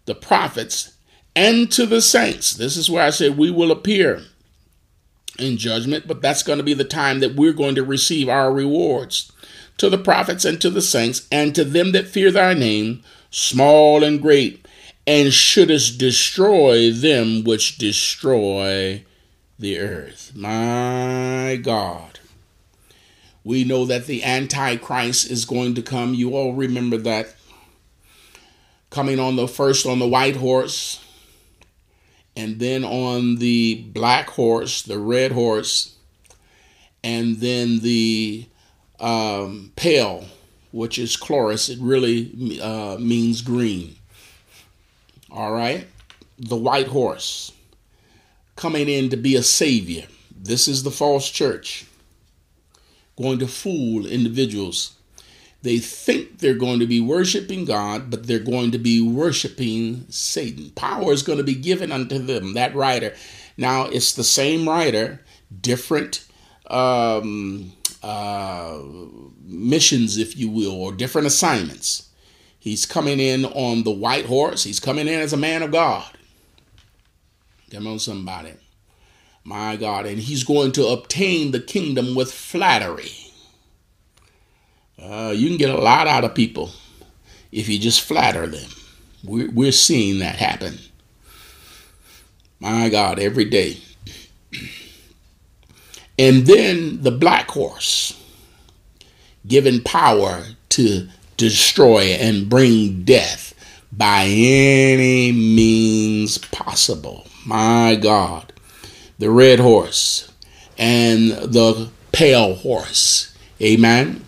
[0.06, 0.96] the prophets,
[1.34, 2.52] and to the saints.
[2.52, 4.22] This is where I said we will appear
[5.38, 8.52] in judgment, but that's going to be the time that we're going to receive our
[8.52, 9.32] rewards.
[9.78, 14.04] To the prophets and to the saints, and to them that fear thy name, small
[14.04, 14.66] and great,
[15.06, 19.04] and shouldest destroy them which destroy
[19.58, 20.32] the earth.
[20.36, 22.11] My God.
[23.44, 26.14] We know that the Antichrist is going to come.
[26.14, 27.34] You all remember that.
[28.90, 31.02] Coming on the first on the white horse,
[32.36, 35.96] and then on the black horse, the red horse,
[37.02, 38.46] and then the
[39.00, 40.26] um, pale,
[40.72, 43.96] which is chloris, it really uh, means green.
[45.30, 45.86] All right,
[46.38, 47.52] the white horse
[48.56, 50.06] coming in to be a savior.
[50.30, 51.86] This is the false church
[53.16, 54.96] going to fool individuals.
[55.62, 60.70] They think they're going to be worshiping God, but they're going to be worshiping Satan.
[60.70, 63.14] Power is going to be given unto them, that writer.
[63.56, 65.20] Now, it's the same writer,
[65.60, 66.26] different
[66.66, 67.72] um,
[68.02, 68.78] uh,
[69.44, 72.08] missions, if you will, or different assignments.
[72.58, 76.10] He's coming in on the white horse, he's coming in as a man of God.
[77.70, 78.52] Come on, somebody.
[79.44, 80.06] My God.
[80.06, 83.12] And he's going to obtain the kingdom with flattery.
[85.00, 86.70] Uh, you can get a lot out of people
[87.50, 88.70] if you just flatter them.
[89.24, 90.78] We're, we're seeing that happen.
[92.60, 93.78] My God, every day.
[96.18, 98.22] And then the black horse,
[99.46, 101.08] given power to
[101.38, 103.54] destroy and bring death
[103.90, 107.26] by any means possible.
[107.46, 108.51] My God
[109.18, 110.30] the red horse
[110.78, 113.36] and the pale horse.
[113.60, 114.24] Amen.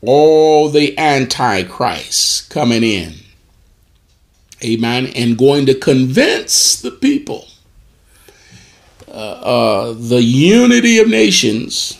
[0.00, 3.14] All the antichrist coming in.
[4.64, 5.06] Amen.
[5.14, 7.46] And going to convince the people
[9.12, 11.98] uh, uh, the unity of nations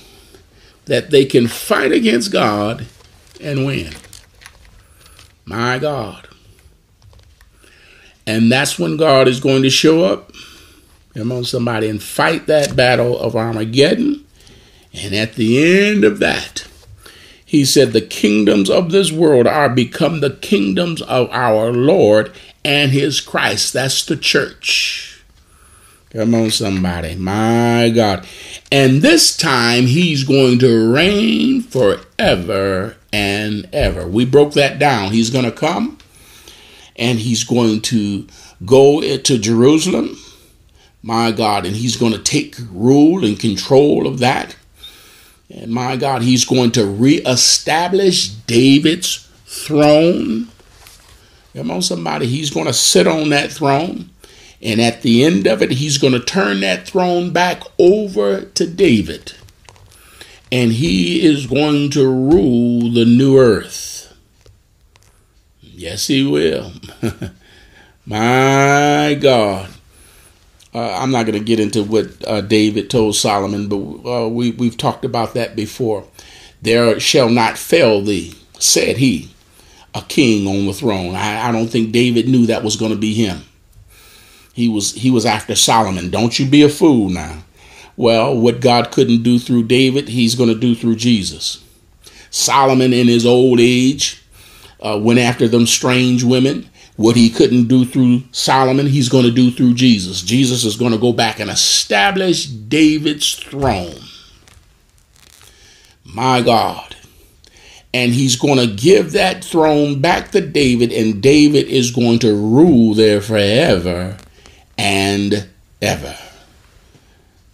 [0.87, 2.87] that they can fight against God
[3.39, 3.93] and win.
[5.45, 6.29] My God.
[8.27, 10.32] And that's when God is going to show up
[11.15, 14.25] Come on, somebody, and fight that battle of Armageddon.
[14.95, 16.67] And at the end of that,
[17.45, 22.33] he said, The kingdoms of this world are become the kingdoms of our Lord
[22.65, 23.75] and his Christ.
[23.75, 25.23] That's the church.
[26.11, 27.15] Come on, somebody.
[27.15, 28.27] My God.
[28.71, 34.07] And this time he's going to reign forever and ever.
[34.07, 35.13] We broke that down.
[35.13, 35.99] He's going to come
[36.97, 38.27] and he's going to
[38.65, 40.17] go to Jerusalem
[41.03, 44.57] my God, and he's going to take rule and control of that.
[45.51, 50.49] And my God, he's going to reestablish David's throne.
[51.55, 54.11] Come on, somebody, he's going to sit on that throne.
[54.63, 58.67] And at the end of it, he's going to turn that throne back over to
[58.67, 59.33] David.
[60.53, 64.17] And he is going to rule the new earth.
[65.61, 66.73] Yes, he will.
[68.07, 69.69] My God.
[70.75, 73.77] Uh, I'm not going to get into what uh, David told Solomon, but
[74.09, 76.07] uh, we, we've talked about that before.
[76.63, 79.31] There shall not fail thee, said he,
[79.95, 81.15] a king on the throne.
[81.15, 83.43] I, I don't think David knew that was going to be him.
[84.55, 86.11] He was he was after Solomon.
[86.11, 87.43] Don't you be a fool now.
[87.97, 91.63] Well, what God couldn't do through David, he's going to do through Jesus.
[92.31, 94.23] Solomon, in his old age,
[94.81, 99.31] uh, went after them strange women what he couldn't do through Solomon, he's going to
[99.31, 100.23] do through Jesus.
[100.23, 104.01] Jesus is going to go back and establish David's throne.
[106.05, 106.97] My God.
[107.95, 112.35] And he's going to give that throne back to David, and David is going to
[112.35, 114.17] rule there forever
[114.79, 115.49] and
[115.81, 116.17] ever.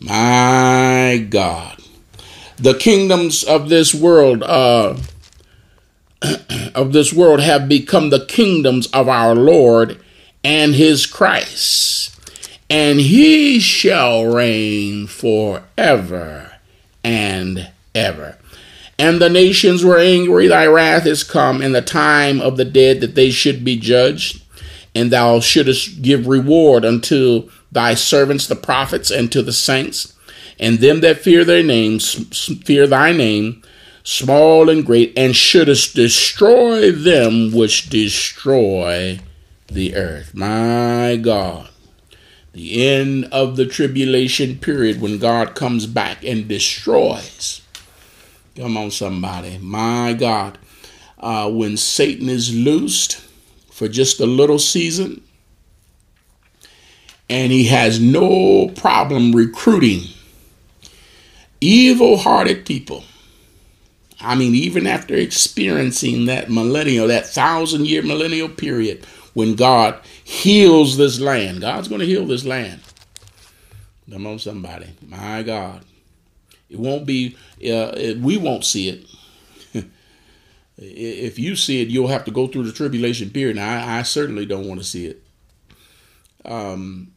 [0.00, 1.80] My God.
[2.56, 4.90] The kingdoms of this world are.
[4.90, 5.00] Uh,
[6.74, 10.00] of this world have become the kingdoms of our Lord
[10.44, 12.14] and his Christ,
[12.70, 16.52] and he shall reign forever
[17.04, 18.38] and ever.
[18.98, 23.00] And the nations were angry, thy wrath is come, and the time of the dead
[23.00, 24.42] that they should be judged,
[24.94, 30.14] and thou shouldest give reward unto thy servants the prophets and to the saints,
[30.58, 32.12] and them that fear their names
[32.64, 33.62] fear thy name,
[34.08, 39.20] small and great, and shouldest destroy them which destroy
[39.66, 40.34] the earth.
[40.34, 41.68] My God.
[42.52, 47.60] The end of the tribulation period when God comes back and destroys.
[48.56, 49.58] Come on, somebody.
[49.58, 50.56] My God.
[51.18, 53.22] Uh, when Satan is loosed
[53.70, 55.22] for just a little season,
[57.28, 60.04] and he has no problem recruiting
[61.60, 63.04] evil hearted people
[64.20, 69.04] I mean, even after experiencing that millennial, that thousand year millennial period
[69.34, 72.80] when God heals this land, God's going to heal this land.
[74.10, 74.88] Come on, somebody.
[75.06, 75.84] My God.
[76.68, 77.36] It won't be,
[77.70, 79.06] uh, we won't see it.
[80.76, 83.56] if you see it, you'll have to go through the tribulation period.
[83.56, 85.22] Now, I, I certainly don't want to see it.
[86.44, 87.12] Um,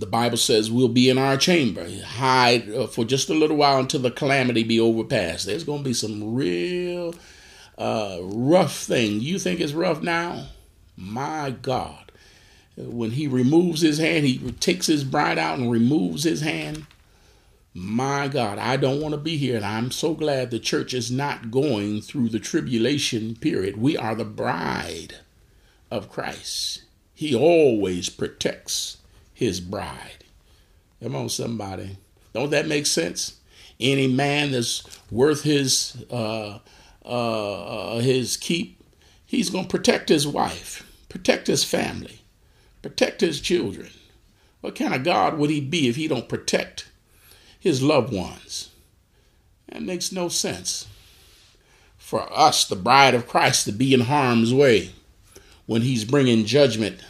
[0.00, 3.78] The Bible says we'll be in our chamber, hide uh, for just a little while
[3.78, 5.44] until the calamity be overpassed.
[5.44, 7.14] There's going to be some real
[7.76, 9.20] uh, rough thing.
[9.20, 10.46] You think it's rough now?
[10.96, 12.12] My God.
[12.78, 16.86] When he removes his hand, he takes his bride out and removes his hand.
[17.74, 19.56] My God, I don't want to be here.
[19.56, 23.76] And I'm so glad the church is not going through the tribulation period.
[23.76, 25.16] We are the bride
[25.90, 26.84] of Christ.
[27.12, 28.96] He always protects
[29.40, 30.24] his bride.
[31.02, 31.96] Come on, somebody.
[32.34, 33.38] Don't that make sense?
[33.80, 36.58] Any man that's worth his uh,
[37.02, 38.84] uh, uh, his keep,
[39.24, 42.20] he's to protect his wife, protect his family,
[42.82, 43.88] protect his children.
[44.60, 46.90] What kind of God would he be if he don't protect
[47.58, 48.68] his loved ones.
[49.70, 50.86] That makes no sense.
[51.96, 54.90] For us, the bride of Christ, to be in harm's way
[55.64, 57.00] when he's bringing judgment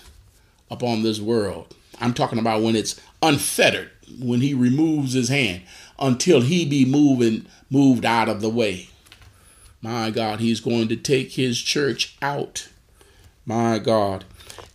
[0.71, 1.75] upon this world.
[2.01, 3.91] I'm talking about when it's unfettered,
[4.21, 5.63] when he removes his hand
[5.99, 8.89] until he be moving moved out of the way.
[9.83, 12.69] My God, he's going to take his church out.
[13.47, 14.25] My God.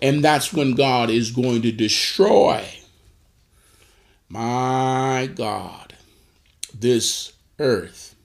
[0.02, 2.66] And that's when God is going to destroy
[4.30, 5.94] my God,
[6.78, 8.16] this earth.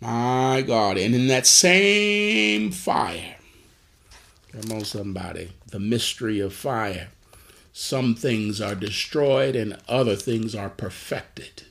[0.00, 0.98] My God.
[0.98, 3.36] And in that same fire,
[4.52, 7.08] come on, somebody, the mystery of fire,
[7.80, 11.62] some things are destroyed and other things are perfected.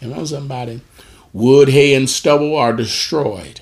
[0.00, 0.80] Come on, somebody.
[1.34, 3.60] Wood, hay, and stubble are destroyed.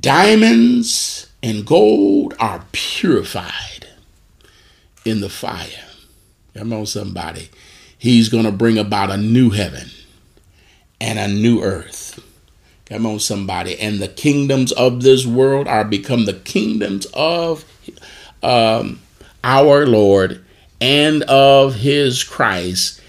[0.00, 3.86] Diamonds and gold are purified
[5.04, 5.86] in the fire.
[6.56, 7.50] Come on, somebody.
[7.96, 9.90] He's going to bring about a new heaven
[11.00, 12.20] and a new earth.
[12.86, 13.78] Come on, somebody.
[13.78, 17.64] And the kingdoms of this world are become the kingdoms of
[18.44, 19.00] um,
[19.42, 20.44] our Lord
[20.80, 23.00] and of his Christ.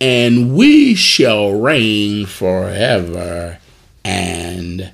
[0.00, 3.58] And we shall reign forever
[4.04, 4.92] and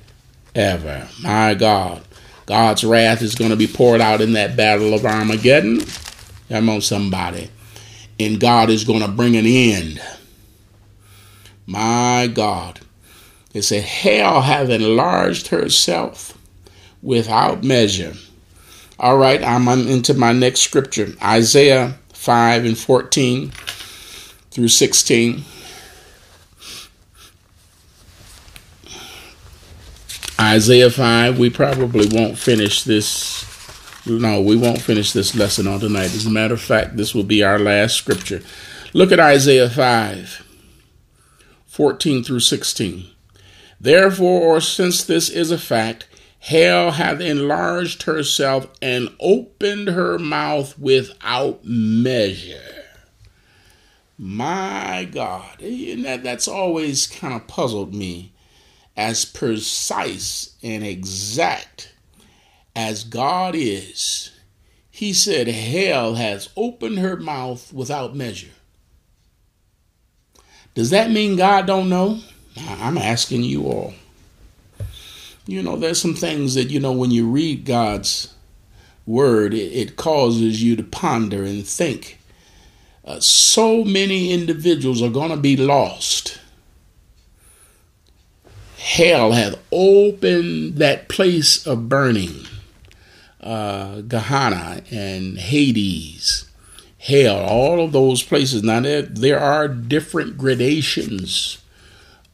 [0.53, 1.07] ever.
[1.21, 2.01] My God.
[2.45, 5.81] God's wrath is going to be poured out in that battle of Armageddon.
[6.49, 7.49] Come on, somebody.
[8.19, 10.01] And God is going to bring an end.
[11.65, 12.81] My God.
[13.53, 16.37] It said, Hell hath enlarged herself
[17.01, 18.13] without measure.
[18.97, 23.51] All right, I'm into my next scripture Isaiah 5 and 14
[24.51, 25.43] through 16.
[30.39, 33.45] Isaiah 5, we probably won't finish this
[34.07, 36.13] no, we won't finish this lesson on tonight.
[36.13, 38.41] As a matter of fact, this will be our last scripture.
[38.93, 40.43] Look at Isaiah 5
[41.65, 43.07] 14 through 16.
[43.81, 46.07] Therefore, or since this is a fact,
[46.45, 52.85] hell hath enlarged herself and opened her mouth without measure.
[54.15, 58.31] My God, and that, that's always kind of puzzled me
[58.95, 61.93] as precise and exact
[62.75, 64.29] as God is,
[64.91, 68.53] he said, Hell has opened her mouth without measure.
[70.75, 72.19] Does that mean God don't know?
[72.55, 73.95] I'm asking you all.
[75.47, 78.33] You know, there's some things that, you know, when you read God's
[79.05, 82.19] word, it, it causes you to ponder and think.
[83.03, 86.39] Uh, so many individuals are going to be lost.
[88.77, 92.45] Hell hath opened that place of burning
[93.45, 96.49] uh, Gehenna and Hades,
[96.97, 98.63] hell, all of those places.
[98.63, 101.59] Now, there, there are different gradations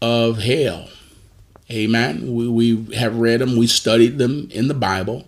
[0.01, 0.88] of hell.
[1.72, 2.34] Amen.
[2.34, 5.27] We, we have read them, we studied them in the Bible.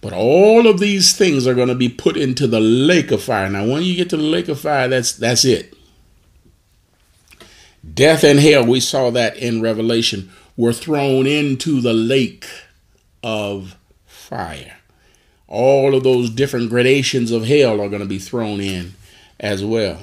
[0.00, 3.48] But all of these things are going to be put into the lake of fire.
[3.48, 5.74] Now, when you get to the lake of fire, that's that's it.
[7.94, 12.46] Death and hell, we saw that in Revelation, were thrown into the lake
[13.22, 13.76] of
[14.06, 14.76] fire
[15.48, 18.94] all of those different gradations of hell are going to be thrown in
[19.38, 20.00] as well.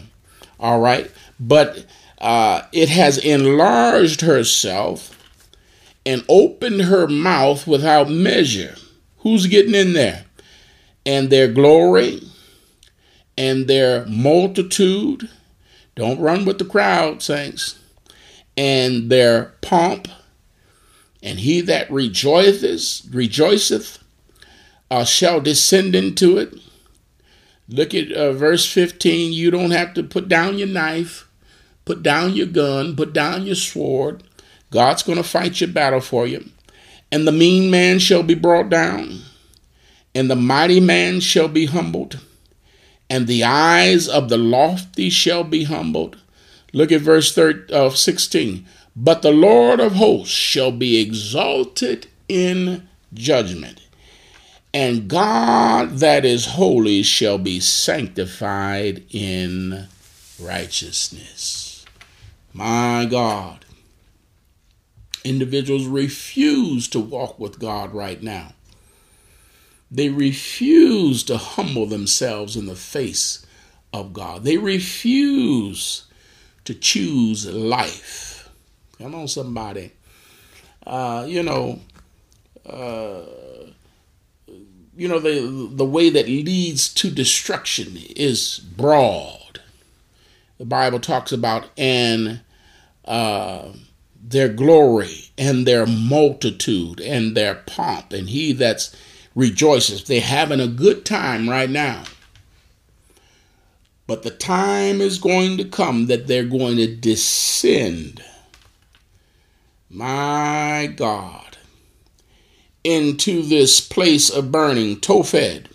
[0.59, 1.11] All right.
[1.39, 1.85] But
[2.19, 5.09] uh, it has enlarged herself
[6.05, 8.75] and opened her mouth without measure.
[9.19, 10.25] Who's getting in there?
[11.05, 12.21] And their glory
[13.37, 15.29] and their multitude.
[15.95, 17.79] Don't run with the crowd, saints.
[18.57, 20.07] And their pomp.
[21.21, 24.03] And he that rejoiceth, rejoiceth
[24.91, 26.53] uh, shall descend into it.
[27.69, 29.33] Look at uh, verse 15.
[29.33, 31.27] You don't have to put down your knife,
[31.85, 34.23] put down your gun, put down your sword.
[34.73, 36.49] God's going to fight your battle for you.
[37.11, 39.21] And the mean man shall be brought down,
[40.15, 42.19] and the mighty man shall be humbled.
[43.09, 46.17] and the eyes of the lofty shall be humbled.
[46.73, 48.65] Look at verse 13, uh, 16.
[48.95, 53.81] But the Lord of hosts shall be exalted in judgment,
[54.73, 59.87] and God that is holy shall be sanctified in
[60.39, 61.85] righteousness.
[62.53, 63.62] My God.
[65.23, 68.53] Individuals refuse to walk with God right now.
[69.89, 73.45] They refuse to humble themselves in the face
[73.93, 74.43] of God.
[74.43, 76.05] They refuse
[76.65, 78.49] to choose life.
[78.97, 79.91] Come on, somebody.
[80.85, 81.79] Uh, you know,
[82.65, 83.21] uh,
[84.95, 89.61] you know the the way that leads to destruction is broad.
[90.57, 92.41] The Bible talks about and
[93.05, 93.69] uh,
[94.33, 98.95] their glory and their multitude and their pomp, and he that's
[99.35, 100.03] rejoices.
[100.03, 102.03] They're having a good time right now.
[104.05, 108.23] But the time is going to come that they're going to descend,
[109.89, 111.57] my God,
[112.83, 115.67] into this place of burning, Tophet.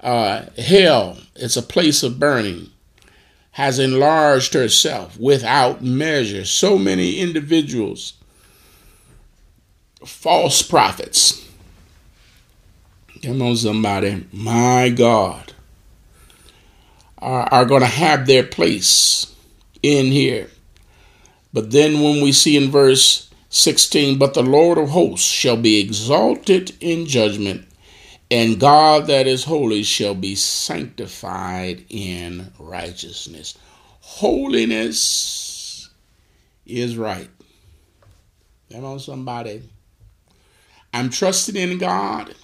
[0.00, 2.70] Uh, hell, it's a place of burning,
[3.54, 6.44] has enlarged herself without measure.
[6.44, 8.14] So many individuals,
[10.04, 11.44] false prophets,
[13.24, 14.26] Come on, somebody.
[14.32, 15.54] My God.
[17.16, 19.34] Are, are going to have their place
[19.82, 20.50] in here.
[21.50, 25.80] But then when we see in verse 16, but the Lord of hosts shall be
[25.80, 27.66] exalted in judgment,
[28.34, 33.56] and God that is holy shall be sanctified in righteousness.
[34.00, 35.88] Holiness
[36.66, 37.30] is right.
[38.72, 39.62] Come on, somebody.
[40.92, 42.34] I'm trusting in God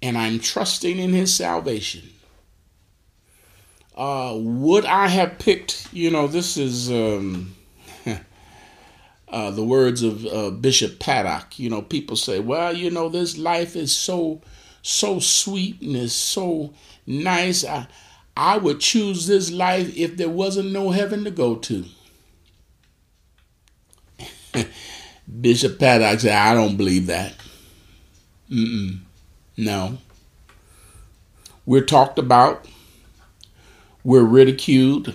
[0.00, 2.08] and I'm trusting in his salvation.
[3.94, 7.54] Uh, would I have picked, you know, this is um,
[9.28, 11.58] uh, the words of uh, Bishop Paddock.
[11.58, 14.40] You know, people say, well, you know, this life is so,
[14.82, 16.74] so sweet and is so
[17.06, 17.64] nice.
[17.64, 17.86] I,
[18.36, 21.84] I would choose this life if there wasn't no heaven to go to.
[25.40, 27.34] Bishop Paddock said, I don't believe that.
[28.50, 28.98] Mm-mm.
[29.56, 29.98] No.
[31.64, 32.66] We're talked about.
[34.04, 35.14] We're ridiculed.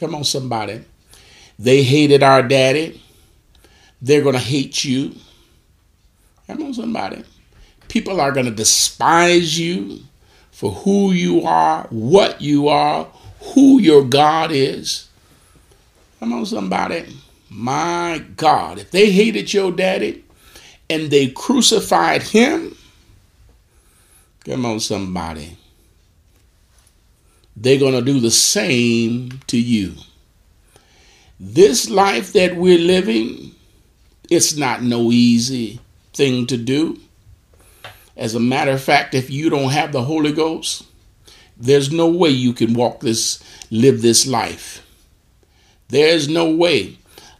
[0.00, 0.84] Come on, somebody.
[1.58, 3.00] They hated our daddy.
[4.02, 5.14] They're going to hate you.
[6.46, 7.24] Come on, somebody.
[7.88, 10.00] People are going to despise you
[10.50, 13.04] for who you are, what you are,
[13.54, 15.08] who your God is.
[16.20, 17.06] Come on, somebody.
[17.50, 20.24] My God, if they hated your daddy
[20.90, 22.76] and they crucified him,
[24.46, 25.56] Come on, somebody.
[27.56, 29.94] They're going to do the same to you.
[31.40, 33.56] This life that we're living,
[34.30, 35.80] it's not no easy
[36.14, 37.00] thing to do.
[38.16, 40.84] As a matter of fact, if you don't have the Holy Ghost,
[41.56, 44.82] there's no way you can walk this, live this life.
[45.88, 46.98] There's no way.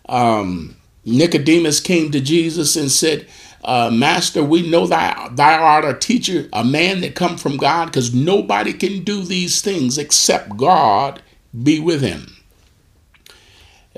[0.08, 3.26] Um, Nicodemus came to Jesus and said,
[3.64, 7.86] uh, Master, we know that thou art a teacher, a man that come from God,
[7.86, 11.20] because nobody can do these things except God
[11.62, 12.36] be with him.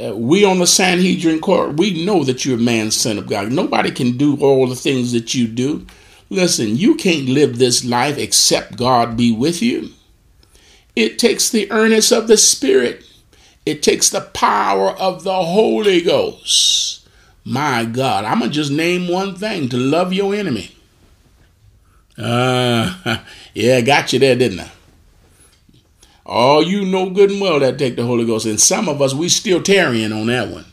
[0.03, 3.53] Uh, we on the Sanhedrin court, we know that you're a man, son of God.
[3.53, 5.87] Nobody can do all the things that you do.
[6.31, 9.91] Listen, you can't live this life except God be with you.
[10.95, 13.05] It takes the earnest of the Spirit.
[13.65, 17.07] It takes the power of the Holy Ghost.
[17.45, 20.77] My God, I'm going to just name one thing to love your enemy.
[22.19, 23.19] Uh,
[23.55, 24.71] yeah, got you there, didn't I?
[26.27, 28.45] Oh, you know good and well that take the Holy Ghost.
[28.45, 30.67] And some of us, we still tarrying on that one.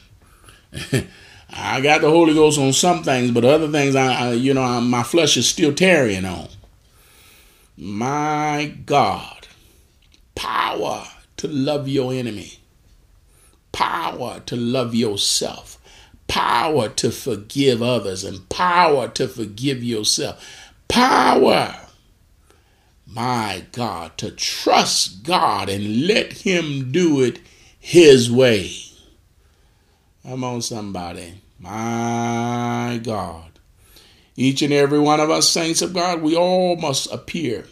[1.56, 4.64] I got the Holy Ghost on some things, but other things, I, I you know,
[4.64, 6.50] I, my flesh is still tarrying on.
[7.78, 9.48] My God,
[10.36, 11.06] power
[11.38, 12.60] to love your enemy,
[13.72, 15.76] power to love yourself
[16.28, 20.74] power to forgive others and power to forgive yourself.
[20.88, 21.76] Power,
[23.06, 27.40] my God, to trust God and let Him do it
[27.80, 28.72] His way.
[30.24, 31.42] Come on, somebody.
[31.60, 33.60] My God.
[34.36, 37.66] Each and every one of us, saints of God, we all must appear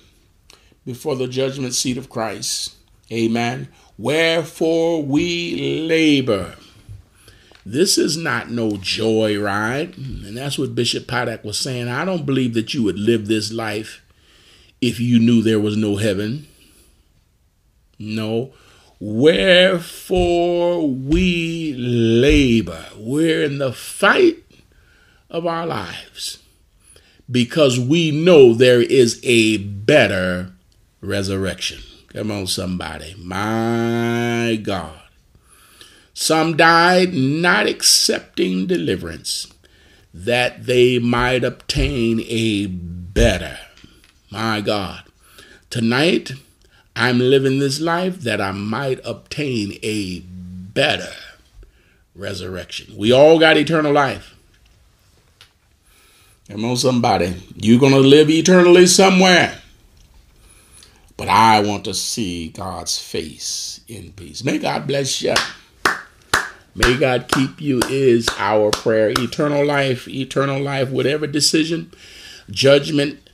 [0.86, 2.76] before the judgment seat of Christ.
[3.12, 3.68] Amen.
[3.98, 6.56] Wherefore we labor
[7.66, 9.98] this is not no joy ride.
[9.98, 11.88] And that's what Bishop Paddock was saying.
[11.88, 14.02] I don't believe that you would live this life
[14.82, 16.48] if you knew there was no heaven.
[17.98, 18.54] No.
[19.06, 22.86] Wherefore we labor.
[22.96, 24.38] We're in the fight
[25.30, 26.40] of our lives
[27.30, 30.54] because we know there is a better
[31.02, 31.82] resurrection.
[32.14, 33.14] Come on, somebody.
[33.20, 35.02] My God.
[36.14, 39.52] Some died not accepting deliverance
[40.14, 43.60] that they might obtain a better.
[44.32, 45.04] My God.
[45.70, 46.32] Tonight,
[46.96, 51.14] I'm living this life that I might obtain a better
[52.16, 52.96] resurrection.
[52.96, 54.36] We all got eternal life.
[56.50, 57.42] Come on, somebody.
[57.56, 59.60] You're going to live eternally somewhere.
[61.18, 64.44] But I want to see God's face in peace.
[64.44, 65.36] May God bless you.
[66.76, 69.12] May God keep you is our prayer.
[69.12, 71.92] Eternal life, eternal life, whatever decision,
[72.50, 73.30] judgment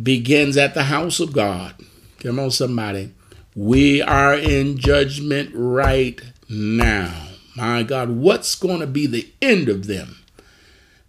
[0.00, 1.74] begins at the house of God.
[2.22, 3.12] Come on, somebody.
[3.56, 7.30] We are in judgment right now.
[7.56, 10.18] My God, what's going to be the end of them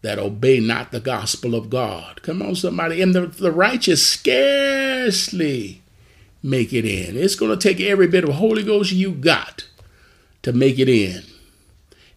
[0.02, 2.24] that obey not the gospel of God?
[2.24, 3.00] Come on, somebody.
[3.00, 5.84] And the, the righteous scarcely
[6.42, 7.16] make it in.
[7.16, 9.68] It's going to take every bit of Holy Ghost you got
[10.42, 11.22] to make it in.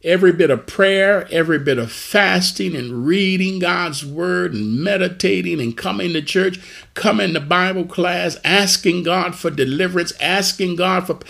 [0.02, 5.76] Every bit of prayer, every bit of fasting and reading God's word and meditating and
[5.76, 6.60] coming to church,
[6.96, 11.20] coming to Bible class, asking God for deliverance, asking God for.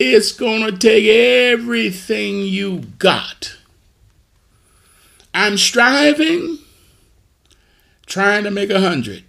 [0.00, 3.56] It's going to take everything you got.
[5.32, 6.58] I'm striving,
[8.06, 9.24] trying to make a hundred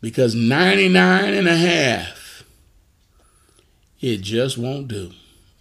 [0.00, 2.44] because 99 and a half,
[4.00, 5.12] it just won't do.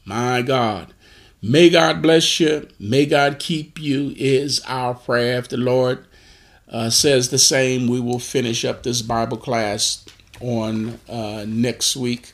[0.06, 0.94] My God.
[1.42, 2.68] May God bless you.
[2.80, 5.38] May God keep you, is our prayer.
[5.38, 6.07] If the Lord
[6.70, 10.06] uh, says the same, we will finish up this Bible class
[10.42, 12.34] on uh, next week.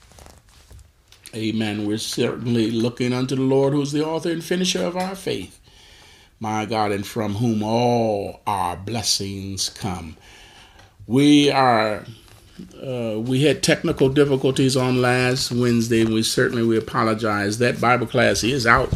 [1.36, 1.88] Amen.
[1.88, 5.60] We're certainly looking unto the Lord, who's the author and finisher of our faith.
[6.40, 10.18] My God, and from whom all our blessings come.
[11.08, 12.06] We are
[12.82, 17.58] uh, we had technical difficulties on last Wednesday, we certainly we apologize.
[17.58, 18.94] That Bible class is out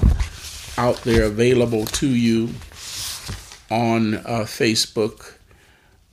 [0.77, 2.49] out there, available to you
[3.69, 5.33] on uh, Facebook.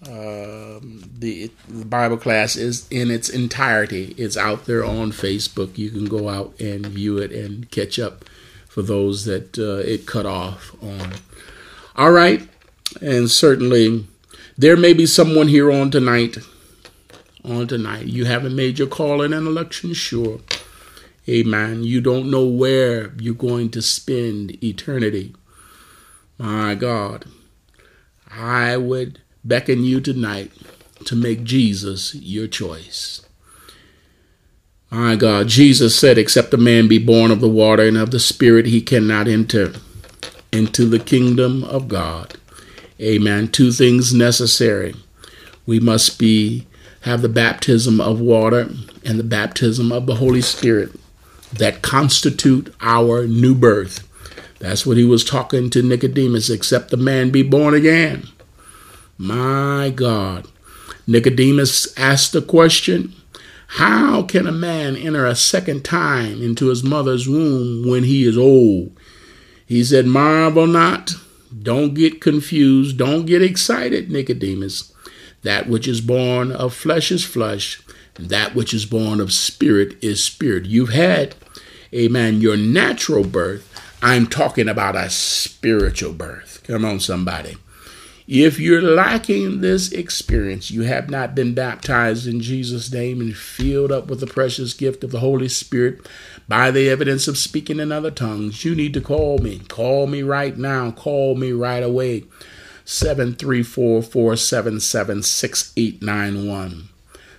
[0.02, 0.80] Uh,
[1.18, 4.14] the, the Bible class is in its entirety.
[4.18, 5.78] It's out there on Facebook.
[5.78, 8.24] You can go out and view it and catch up
[8.68, 11.14] for those that uh, it cut off on.
[11.96, 12.46] All right,
[13.00, 14.06] and certainly
[14.58, 16.36] there may be someone here on tonight
[17.44, 18.06] on tonight.
[18.06, 20.40] You haven't made your call in an election sure.
[21.28, 21.84] Amen.
[21.84, 25.34] You don't know where you're going to spend eternity.
[26.38, 27.26] My God,
[28.36, 30.50] I would beckon you tonight
[31.04, 33.24] to make Jesus your choice.
[34.90, 38.20] My God, Jesus said, Except a man be born of the water and of the
[38.20, 39.72] Spirit, he cannot enter
[40.52, 42.34] into the kingdom of God.
[43.00, 43.48] Amen.
[43.48, 44.94] Two things necessary.
[45.66, 46.66] We must be
[47.02, 48.70] have the baptism of water
[49.04, 50.90] and the baptism of the Holy Spirit
[51.52, 54.08] that constitute our new birth.
[54.60, 58.28] That's what he was talking to Nicodemus, except the man be born again.
[59.18, 60.48] My God.
[61.06, 63.14] Nicodemus asked the question
[63.66, 68.38] How can a man enter a second time into his mother's womb when he is
[68.38, 68.96] old?
[69.66, 71.12] He said, Marvel not.
[71.62, 72.98] Don't get confused.
[72.98, 74.92] Don't get excited, Nicodemus.
[75.42, 77.82] That which is born of flesh is flesh,
[78.16, 80.64] and that which is born of spirit is spirit.
[80.66, 81.34] You've had,
[81.94, 83.70] amen, your natural birth.
[84.02, 86.62] I'm talking about a spiritual birth.
[86.64, 87.56] Come on, somebody.
[88.26, 93.92] If you're lacking this experience, you have not been baptized in Jesus' name and filled
[93.92, 96.06] up with the precious gift of the Holy Spirit
[96.48, 99.60] by the evidence of speaking in other tongues, you need to call me.
[99.68, 100.90] Call me right now.
[100.90, 102.24] Call me right away.
[102.84, 106.88] 734 477 6891.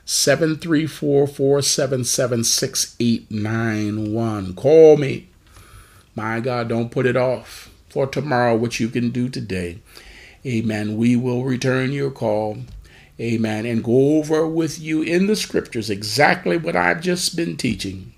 [0.06, 4.53] 734 477 6891.
[4.53, 5.27] Call me.
[6.16, 9.80] My God, don't put it off for tomorrow, what you can do today.
[10.46, 10.98] Amen.
[10.98, 12.58] We will return your call.
[13.20, 13.66] Amen.
[13.66, 18.14] And go over with you in the scriptures exactly what I've just been teaching.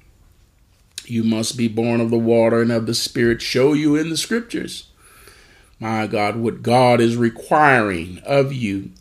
[1.06, 3.42] You must be born of the water and of the Spirit.
[3.42, 4.88] Show you in the scriptures
[5.80, 8.92] my God, what God is requiring of you.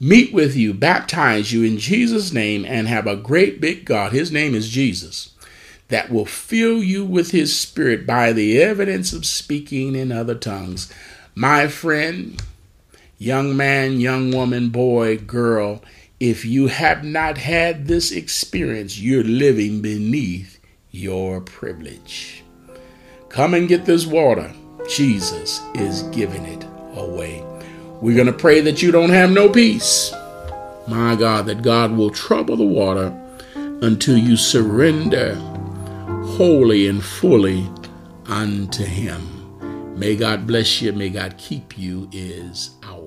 [0.00, 4.12] Meet with you, baptize you in Jesus' name, and have a great big God.
[4.12, 5.31] His name is Jesus.
[5.92, 10.90] That will fill you with His Spirit by the evidence of speaking in other tongues.
[11.34, 12.42] My friend,
[13.18, 15.82] young man, young woman, boy, girl,
[16.22, 20.60] If you have not had this experience, you're living beneath
[20.92, 22.44] your privilege.
[23.28, 24.54] Come and get this water.
[24.88, 26.64] Jesus is giving it
[26.94, 27.44] away.
[28.00, 30.14] We're going to pray that you don't have no peace.
[30.86, 33.12] My God, that God will trouble the water
[33.56, 35.34] until you surrender
[36.36, 37.68] wholly and fully
[38.26, 39.98] unto Him.
[39.98, 40.92] May God bless you.
[40.92, 43.01] May God keep you, is our